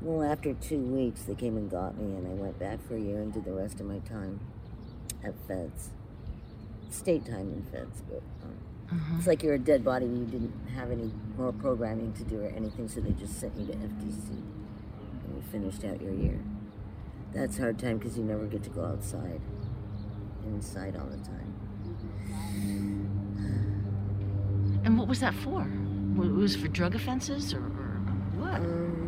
Well, 0.00 0.22
after 0.22 0.54
two 0.54 0.78
weeks, 0.78 1.22
they 1.22 1.34
came 1.34 1.56
and 1.56 1.70
got 1.70 1.98
me, 1.98 2.04
and 2.16 2.26
I 2.26 2.30
went 2.30 2.58
back 2.58 2.78
for 2.86 2.94
a 2.94 3.00
year 3.00 3.20
and 3.20 3.32
did 3.32 3.44
the 3.44 3.52
rest 3.52 3.80
of 3.80 3.86
my 3.86 3.98
time 4.00 4.38
at 5.24 5.34
Feds. 5.48 5.90
State 6.90 7.26
time 7.26 7.52
in 7.52 7.62
Feds, 7.72 8.02
but 8.08 8.22
um, 8.44 8.54
Uh-huh. 8.92 9.14
it's 9.18 9.26
like 9.26 9.42
you're 9.42 9.54
a 9.54 9.58
dead 9.58 9.84
body 9.84 10.06
and 10.06 10.18
you 10.18 10.24
didn't 10.26 10.54
have 10.76 10.90
any 10.92 11.10
more 11.36 11.52
programming 11.52 12.12
to 12.14 12.24
do 12.24 12.40
or 12.42 12.48
anything, 12.48 12.88
so 12.88 13.00
they 13.00 13.10
just 13.12 13.38
sent 13.40 13.56
you 13.58 13.66
to 13.66 13.72
FDC, 13.72 14.30
and 14.30 15.34
you 15.36 15.42
finished 15.50 15.84
out 15.84 16.00
your 16.00 16.14
year. 16.14 16.38
That's 17.34 17.58
hard 17.58 17.78
time 17.78 17.98
because 17.98 18.16
you 18.16 18.24
never 18.24 18.46
get 18.46 18.62
to 18.64 18.70
go 18.70 18.84
outside, 18.84 19.40
inside 20.46 20.96
all 20.96 21.06
the 21.06 21.18
time. 21.18 21.54
And 24.84 24.96
what 24.96 25.08
was 25.08 25.20
that 25.20 25.34
for? 25.34 25.62
It 25.62 26.30
was 26.32 26.56
for 26.56 26.68
drug 26.68 26.94
offenses 26.94 27.52
or, 27.52 27.58
or 27.58 28.00
what? 28.38 28.54
Um, 28.54 29.07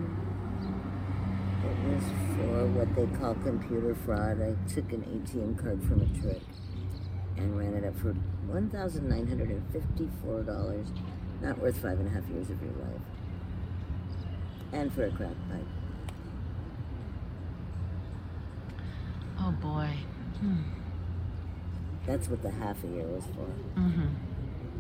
it 1.65 1.95
was 1.95 2.05
for 2.37 2.67
what 2.69 2.95
they 2.97 3.07
call 3.19 3.35
computer 3.35 3.95
fraud. 4.05 4.41
I 4.43 4.55
took 4.73 4.93
an 4.93 5.03
ATM 5.03 5.61
card 5.63 5.83
from 5.85 6.03
a 6.03 6.21
trick 6.21 6.43
and 7.37 7.59
ran 7.59 7.75
it 7.75 7.85
up 7.85 7.97
for 7.99 8.13
one 8.47 8.69
thousand 8.71 9.09
nine 9.09 9.27
hundred 9.27 9.51
and 9.51 9.63
fifty-four 9.73 10.43
dollars. 10.43 10.87
Not 11.41 11.59
worth 11.59 11.77
five 11.79 11.99
and 11.99 12.07
a 12.07 12.11
half 12.11 12.29
years 12.29 12.51
of 12.51 12.61
your 12.63 12.73
life. 12.73 13.01
And 14.73 14.93
for 14.93 15.05
a 15.07 15.11
crack 15.11 15.35
pipe. 15.51 15.67
Oh 19.39 19.53
boy. 19.53 19.91
Hmm. 20.41 20.57
That's 22.07 22.29
what 22.29 22.43
the 22.43 22.51
half 22.51 22.83
a 22.85 22.87
year 22.89 23.07
was 23.07 23.25
for. 23.25 23.81
Mm-hmm. 23.81 24.07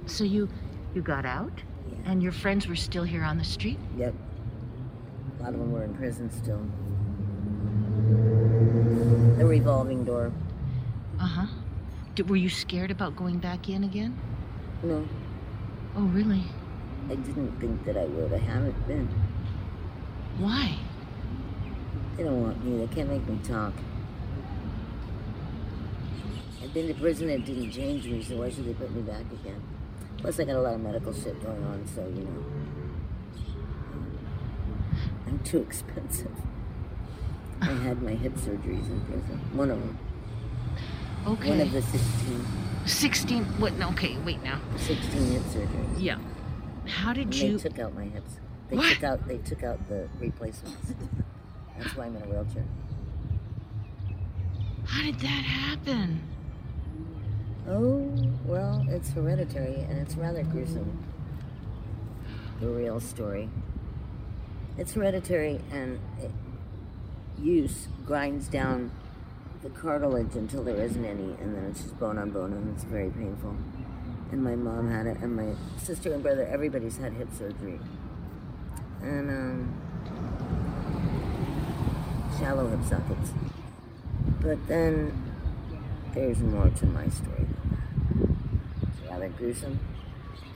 So 0.06 0.24
you 0.24 0.48
you 0.94 1.02
got 1.02 1.24
out, 1.24 1.52
Yeah. 1.90 2.10
and 2.10 2.22
your 2.22 2.32
friends 2.32 2.66
were 2.66 2.76
still 2.76 3.04
here 3.04 3.22
on 3.22 3.38
the 3.38 3.44
street. 3.44 3.78
Yep. 3.96 4.14
A 5.40 5.44
lot 5.44 5.54
of 5.54 5.58
them 5.58 5.72
were 5.72 5.84
in 5.84 5.94
prison 5.94 6.30
still. 6.30 6.60
The 9.38 9.46
revolving 9.46 10.04
door. 10.04 10.32
Uh 11.18 11.26
huh. 11.26 11.46
Did, 12.14 12.28
were 12.28 12.36
you 12.36 12.50
scared 12.50 12.90
about 12.90 13.16
going 13.16 13.38
back 13.38 13.68
in 13.68 13.84
again? 13.84 14.18
No, 14.82 15.08
Oh 15.96 16.02
really? 16.02 16.44
I 17.08 17.14
didn't 17.16 17.58
think 17.58 17.84
that 17.84 17.96
I 17.96 18.04
would. 18.04 18.32
I 18.32 18.38
haven't 18.38 18.86
been. 18.86 19.08
Why? 20.38 20.78
They 22.16 22.22
don't 22.22 22.42
want 22.42 22.64
me. 22.64 22.86
They 22.86 22.94
can't 22.94 23.08
make 23.08 23.26
me 23.26 23.38
talk. 23.42 23.72
I've 26.62 26.72
been 26.72 26.86
to 26.88 26.94
prison. 26.94 27.30
It 27.30 27.44
didn't 27.44 27.72
change 27.72 28.04
me, 28.04 28.22
so 28.22 28.36
why 28.36 28.50
should 28.50 28.66
they 28.66 28.74
put 28.74 28.94
me 28.94 29.02
back 29.02 29.24
again? 29.32 29.60
Plus, 30.18 30.38
I 30.38 30.44
got 30.44 30.56
a 30.56 30.60
lot 30.60 30.74
of 30.74 30.80
medical 30.80 31.12
shit 31.12 31.42
going 31.42 31.64
on, 31.64 31.86
so 31.86 32.02
you 32.02 32.24
know. 32.24 32.59
Too 35.44 35.58
expensive. 35.58 36.30
I 37.60 37.66
had 37.66 38.02
my 38.02 38.12
hip 38.12 38.34
surgeries 38.36 38.90
in 38.90 39.00
prison. 39.02 39.40
One 39.54 39.70
of 39.70 39.78
them. 39.78 39.98
Okay. 41.26 41.50
One 41.50 41.60
of 41.60 41.72
the 41.72 41.82
16, 41.82 42.46
Sixteen. 42.86 43.44
What? 43.58 43.74
No. 43.74 43.88
Okay. 43.90 44.16
Wait 44.24 44.42
now. 44.42 44.60
16 44.76 45.32
hip 45.32 45.42
surgeries. 45.42 45.96
Yeah. 46.00 46.18
How 46.86 47.12
did 47.12 47.24
And 47.26 47.34
you? 47.34 47.58
they 47.58 47.68
took 47.68 47.78
out 47.78 47.94
my 47.94 48.04
hips. 48.04 48.38
They 48.70 48.76
What? 48.76 48.94
took 48.94 49.04
out. 49.04 49.28
They 49.28 49.38
took 49.38 49.62
out 49.62 49.86
the 49.88 50.08
replacements. 50.18 50.94
That's 51.78 51.94
why 51.96 52.06
I'm 52.06 52.16
in 52.16 52.22
a 52.22 52.26
wheelchair. 52.26 52.64
How 54.86 55.02
did 55.02 55.16
that 55.20 55.26
happen? 55.44 56.20
Oh, 57.68 58.10
well, 58.46 58.84
it's 58.88 59.10
hereditary 59.10 59.74
and 59.88 59.98
it's 59.98 60.14
rather 60.16 60.42
gruesome. 60.42 61.04
The 62.60 62.68
real 62.68 62.98
story. 63.00 63.48
It's 64.80 64.94
hereditary 64.94 65.60
and 65.70 66.00
it, 66.22 66.30
use 67.38 67.88
grinds 68.06 68.48
down 68.48 68.90
the 69.62 69.68
cartilage 69.68 70.34
until 70.36 70.64
there 70.64 70.76
isn't 70.76 71.04
any, 71.04 71.34
and 71.38 71.54
then 71.54 71.66
it's 71.70 71.82
just 71.82 72.00
bone 72.00 72.16
on 72.16 72.30
bone, 72.30 72.54
and 72.54 72.74
it's 72.74 72.84
very 72.84 73.10
painful. 73.10 73.54
And 74.32 74.42
my 74.42 74.56
mom 74.56 74.90
had 74.90 75.04
it, 75.06 75.18
and 75.18 75.36
my 75.36 75.52
sister 75.76 76.14
and 76.14 76.22
brother, 76.22 76.46
everybody's 76.46 76.96
had 76.96 77.12
hip 77.12 77.28
surgery. 77.36 77.78
And, 79.02 79.28
um, 79.28 79.80
shallow 82.38 82.66
hip 82.68 82.80
sockets. 82.88 83.32
But 84.40 84.66
then 84.66 85.12
there's 86.14 86.38
more 86.38 86.70
to 86.70 86.86
my 86.86 87.06
story 87.08 87.44
than 87.44 87.76
that. 88.80 88.88
It's 88.88 89.10
rather 89.10 89.28
gruesome. 89.28 89.78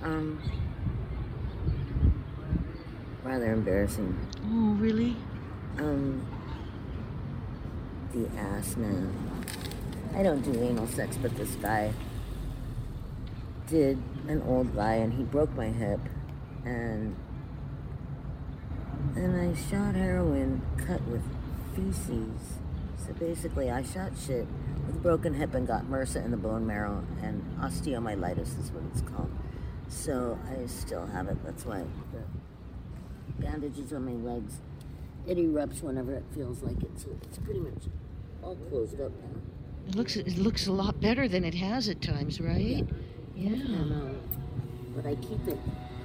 Um, 0.03 0.41
rather 3.25 3.53
embarrassing. 3.53 4.16
Oh 4.45 4.77
really? 4.79 5.16
Um, 5.79 6.25
the 8.12 8.29
ass 8.39 8.77
man. 8.77 9.12
I 10.14 10.22
don't 10.22 10.43
do 10.43 10.62
anal 10.62 10.87
sex, 10.87 11.16
but 11.16 11.37
this 11.37 11.57
guy 11.57 11.93
did 13.66 14.01
an 14.29 14.43
old 14.43 14.77
guy, 14.77 14.95
and 14.95 15.14
he 15.14 15.25
broke 15.25 15.55
my 15.57 15.68
hip, 15.68 16.01
and 16.64 17.16
and 19.16 19.41
I 19.41 19.55
shot 19.59 19.95
heroin 19.95 20.62
cut 20.77 21.03
with 21.09 21.22
feces. 21.75 22.59
So 23.05 23.12
basically, 23.14 23.70
I 23.70 23.83
shot 23.83 24.12
shit 24.18 24.47
with 24.87 24.97
a 24.97 24.99
broken 25.01 25.35
hip 25.35 25.55
and 25.55 25.66
got 25.66 25.85
MRSA 25.85 26.25
in 26.25 26.31
the 26.31 26.37
bone 26.37 26.66
marrow, 26.66 27.05
and 27.22 27.43
osteomyelitis 27.61 28.61
is 28.61 28.70
what 28.70 28.85
it's 28.93 29.01
called. 29.03 29.31
So 29.89 30.39
I 30.49 30.66
still 30.66 31.07
have 31.07 31.29
it. 31.29 31.39
That's 31.45 31.66
why 31.66 31.85
bandages 33.39 33.93
on 33.93 34.05
my 34.05 34.30
legs 34.30 34.59
it 35.26 35.39
erupts 35.39 35.82
whenever 35.82 36.12
it 36.12 36.24
feels 36.35 36.62
like 36.62 36.82
it. 36.82 36.91
So 37.01 37.09
it's 37.22 37.39
pretty 37.39 37.61
much 37.61 37.85
all 38.43 38.57
closed 38.68 39.01
up 39.01 39.11
now. 39.22 39.41
It 39.89 39.95
looks 39.97 40.16
it 40.16 40.37
looks 40.37 40.66
a 40.66 40.72
lot 40.72 41.01
better 41.01 41.28
than 41.28 41.45
it 41.45 41.55
has 41.55 41.89
at 41.89 42.03
times, 42.03 42.41
right? 42.43 42.87
Yeah. 43.35 43.49
And, 43.53 43.93
um, 43.93 44.16
but 44.95 45.07
I 45.07 45.14
keep 45.16 45.47
it. 45.49 45.59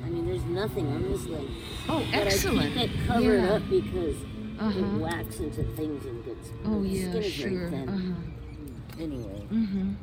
I 0.06 0.10
mean, 0.10 0.26
there's 0.26 0.44
nothing 0.46 0.88
on 0.88 1.04
this 1.12 1.26
leg. 1.26 1.46
Oh, 1.90 2.00
But 2.12 2.28
excellent. 2.28 2.78
I 2.78 2.88
keep 2.88 2.92
it 3.02 3.08
covered 3.08 3.42
Yeah. 3.44 3.54
up 3.56 3.70
because 3.70 4.16
Uh-huh. 4.58 4.80
it 4.80 5.00
whacks 5.02 5.40
into 5.42 5.64
things 5.76 6.06
and 6.06 6.24
gets. 6.26 6.50
Oh 6.66 6.82
the 6.82 6.88
yeah, 6.88 7.10
skin 7.10 7.24
is 7.24 7.32
sure. 7.34 7.70
thin. 7.70 7.90
Uh-huh. 7.90 9.04
Anyway, 9.04 9.48
Mm-hmm. 9.52 9.94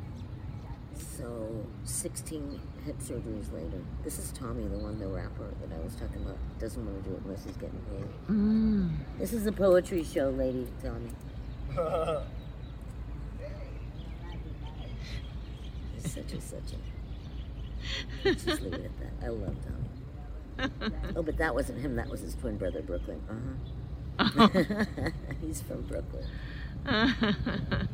so 0.95 1.65
16 1.83 2.59
hip 2.87 2.97
surgeries 2.99 3.53
later. 3.53 3.83
This 4.05 4.17
is 4.17 4.31
Tommy, 4.31 4.65
the 4.65 4.77
one, 4.77 4.97
the 4.97 5.07
rapper 5.07 5.53
that 5.61 5.75
I 5.75 5.79
was 5.83 5.93
talking 5.95 6.21
about. 6.23 6.37
Doesn't 6.57 6.83
want 6.83 7.03
to 7.03 7.09
do 7.09 7.15
it 7.17 7.21
unless 7.25 7.43
he's 7.43 7.57
getting 7.57 7.81
paid. 7.91 8.05
Mm. 8.31 8.91
This 9.19 9.33
is 9.33 9.45
a 9.45 9.51
poetry 9.51 10.05
show, 10.05 10.29
lady, 10.29 10.65
Tommy. 10.81 11.11
He's 15.95 16.13
such 16.13 16.31
a 16.31 16.41
such 16.41 16.73
a. 16.73 16.77
Let's 18.27 18.45
just 18.45 18.61
leave 18.61 18.73
it 18.73 18.85
at 18.85 18.99
that. 18.99 19.11
I 19.25 19.29
love 19.29 19.55
Tommy. 19.65 19.89
Oh, 21.15 21.21
but 21.21 21.37
that 21.37 21.53
wasn't 21.53 21.81
him. 21.81 21.97
That 21.97 22.09
was 22.09 22.21
his 22.21 22.35
twin 22.35 22.57
brother, 22.57 22.81
Brooklyn. 22.81 23.21
Uh 24.17 24.23
huh. 24.29 24.47
He's 25.41 25.61
from 25.61 25.81
Brooklyn. 25.81 26.25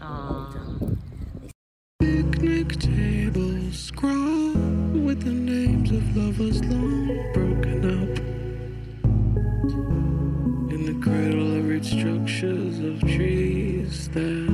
Aw. 0.00 0.93
Picnic 2.44 2.78
table 2.78 3.72
scroll 3.72 4.52
with 5.06 5.22
the 5.22 5.30
names 5.30 5.90
of 5.90 6.14
lovers 6.14 6.62
long 6.66 7.06
broken 7.32 7.86
up. 8.02 8.18
In 10.70 10.84
the 10.84 10.92
cradle, 11.02 11.56
of 11.56 11.60
read 11.60 11.86
structures 11.86 12.80
of 12.80 13.00
trees 13.00 14.10
that 14.10 14.53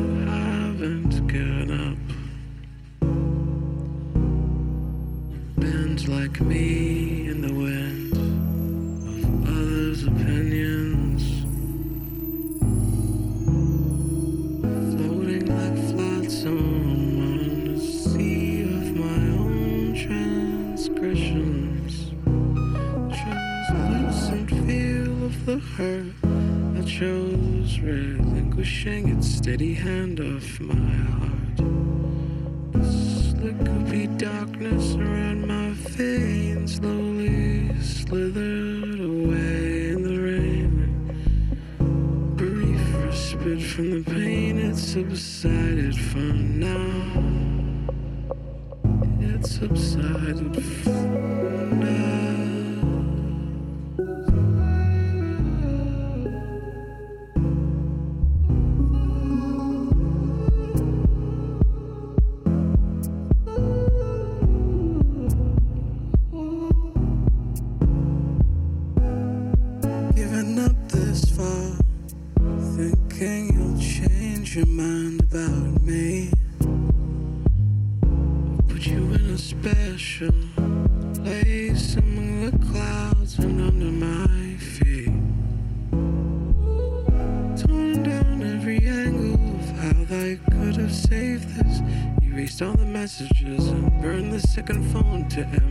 second 94.70 94.92
phone 94.92 95.28
to 95.28 95.40
embers 95.40 95.69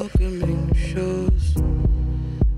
welcoming 0.00 0.72
shores 0.74 1.54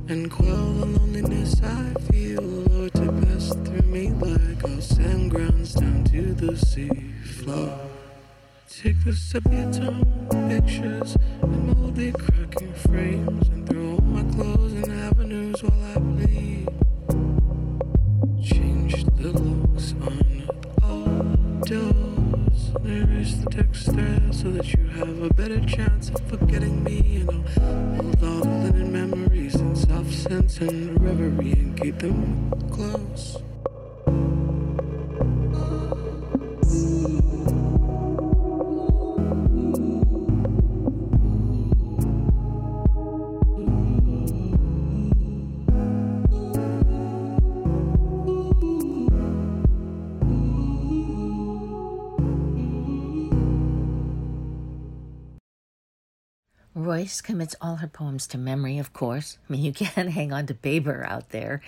And 0.08 0.30
quell 0.30 0.72
the 0.74 0.86
loneliness 0.86 1.60
I 1.60 1.92
feel. 2.08 2.38
Or 2.70 2.88
to 2.90 3.12
pass 3.20 3.48
through 3.64 3.82
me 3.82 4.10
like 4.10 4.62
all 4.62 4.80
sand 4.80 5.32
grounds 5.32 5.74
down 5.74 6.04
to 6.04 6.34
the 6.34 6.56
sea 6.56 7.12
floor 7.24 7.80
Take 8.68 9.04
the 9.04 9.12
sepia 9.12 9.72
tone 9.72 10.28
pictures 10.48 11.16
and 11.42 11.66
moldy 11.66 12.12
cracking 12.12 12.74
frames 12.74 13.48
And 13.48 13.68
throw 13.68 13.94
all 13.94 14.00
my 14.02 14.22
clothes 14.34 14.74
in 14.74 14.90
avenues 15.08 15.60
while 15.64 15.84
I 15.96 15.98
bleed. 15.98 16.68
Change 18.40 19.04
the 19.16 19.32
locks 19.32 19.94
on 20.00 20.48
all 20.80 21.60
doors. 21.66 22.11
And 22.74 22.86
erase 22.86 23.34
the 23.34 23.50
text 23.50 23.94
there 23.94 24.20
so 24.32 24.50
that 24.50 24.72
you 24.72 24.86
have 24.88 25.22
a 25.22 25.32
better 25.34 25.60
chance 25.66 26.10
of 26.10 26.20
forgetting 26.22 26.82
me. 26.82 27.16
And 27.16 27.30
I'll 27.30 28.02
hold 28.02 28.24
all 28.24 28.40
the 28.40 28.70
linen 28.72 28.92
memories 28.92 29.54
and 29.56 29.76
soft 29.76 30.12
sense 30.12 30.58
and 30.58 31.00
reverie 31.00 31.52
and 31.52 31.80
keep 31.80 31.98
them 31.98 32.50
close. 32.70 33.38
Royce 57.02 57.20
commits 57.20 57.56
all 57.60 57.76
her 57.76 57.88
poems 57.88 58.28
to 58.28 58.38
memory, 58.38 58.78
of 58.78 58.92
course. 58.92 59.36
I 59.48 59.52
mean, 59.52 59.62
you 59.62 59.72
can't 59.82 60.10
hang 60.10 60.32
on 60.32 60.46
to 60.46 60.54
paper 60.54 61.04
out 61.04 61.30
there. 61.30 61.60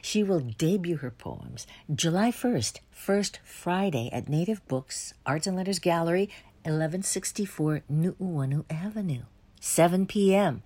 She 0.00 0.22
will 0.22 0.40
debut 0.40 0.96
her 0.96 1.10
poems 1.10 1.66
July 1.94 2.30
1st, 2.30 2.78
first 2.90 3.38
Friday 3.44 4.08
at 4.14 4.30
Native 4.30 4.66
Books, 4.66 5.12
Arts 5.26 5.46
and 5.46 5.58
Letters 5.58 5.78
Gallery, 5.78 6.30
1164 6.62 7.82
Nu'uanu 7.92 8.64
Avenue. 8.70 9.24
7 9.60 10.06
p.m. 10.06 10.62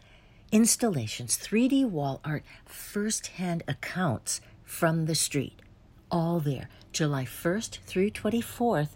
Installations, 0.52 1.36
3D 1.36 1.84
wall 1.84 2.20
art, 2.24 2.44
first 2.64 3.26
hand 3.38 3.64
accounts 3.66 4.40
from 4.62 5.06
the 5.06 5.16
street. 5.16 5.58
All 6.12 6.38
there, 6.38 6.68
July 6.92 7.24
1st 7.24 7.78
through 7.80 8.10
24th, 8.12 8.90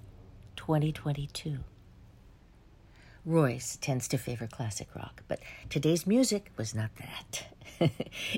2022. 0.55 1.65
Royce 3.27 3.77
tends 3.81 4.07
to 4.09 4.19
favor 4.19 4.47
classic 4.47 4.87
rock, 4.95 5.25
but 5.27 5.41
today's 5.69 6.07
music 6.07 6.53
was 6.57 6.77
not 6.77 6.91
that. 6.97 7.49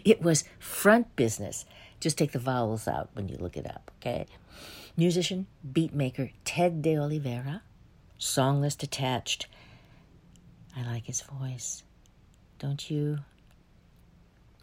it 0.03 0.23
was 0.23 0.45
FRNT 0.61 1.09
BZNZZ. 1.15 1.67
Just 2.01 2.17
take 2.17 2.33
the 2.33 2.39
vowels 2.39 2.89
out 2.89 3.11
when 3.13 3.29
you 3.29 3.37
look 3.37 3.59
it 3.59 3.67
up, 3.67 3.91
okay? 4.01 4.27
Musician, 4.97 5.47
beat 5.75 5.95
maker 5.95 6.31
Ted 6.47 6.81
De 6.81 6.97
Oliveira, 6.97 7.61
song 8.17 8.63
list 8.63 8.83
attached. 8.83 9.47
I 10.75 10.83
like 10.85 11.05
his 11.05 11.21
voice. 11.21 11.83
Don't 12.59 12.91
you? 12.91 13.19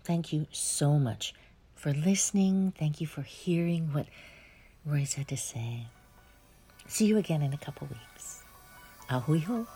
Thank 0.04 0.34
you 0.34 0.48
so 0.52 0.98
much 0.98 1.36
for 1.76 1.94
listening. 1.94 2.74
Thank 2.80 3.00
you 3.00 3.06
for 3.06 3.22
hearing 3.22 3.94
what 3.94 4.08
Royce 4.86 5.14
had 5.14 5.28
to 5.28 5.38
say. 5.38 5.86
See 6.88 7.06
you 7.06 7.18
again 7.18 7.44
in 7.44 7.54
a 7.54 7.58
couple 7.58 7.88
weeks. 7.88 8.42
A 9.08 9.20
hui 9.20 9.40
hou. 9.40 9.68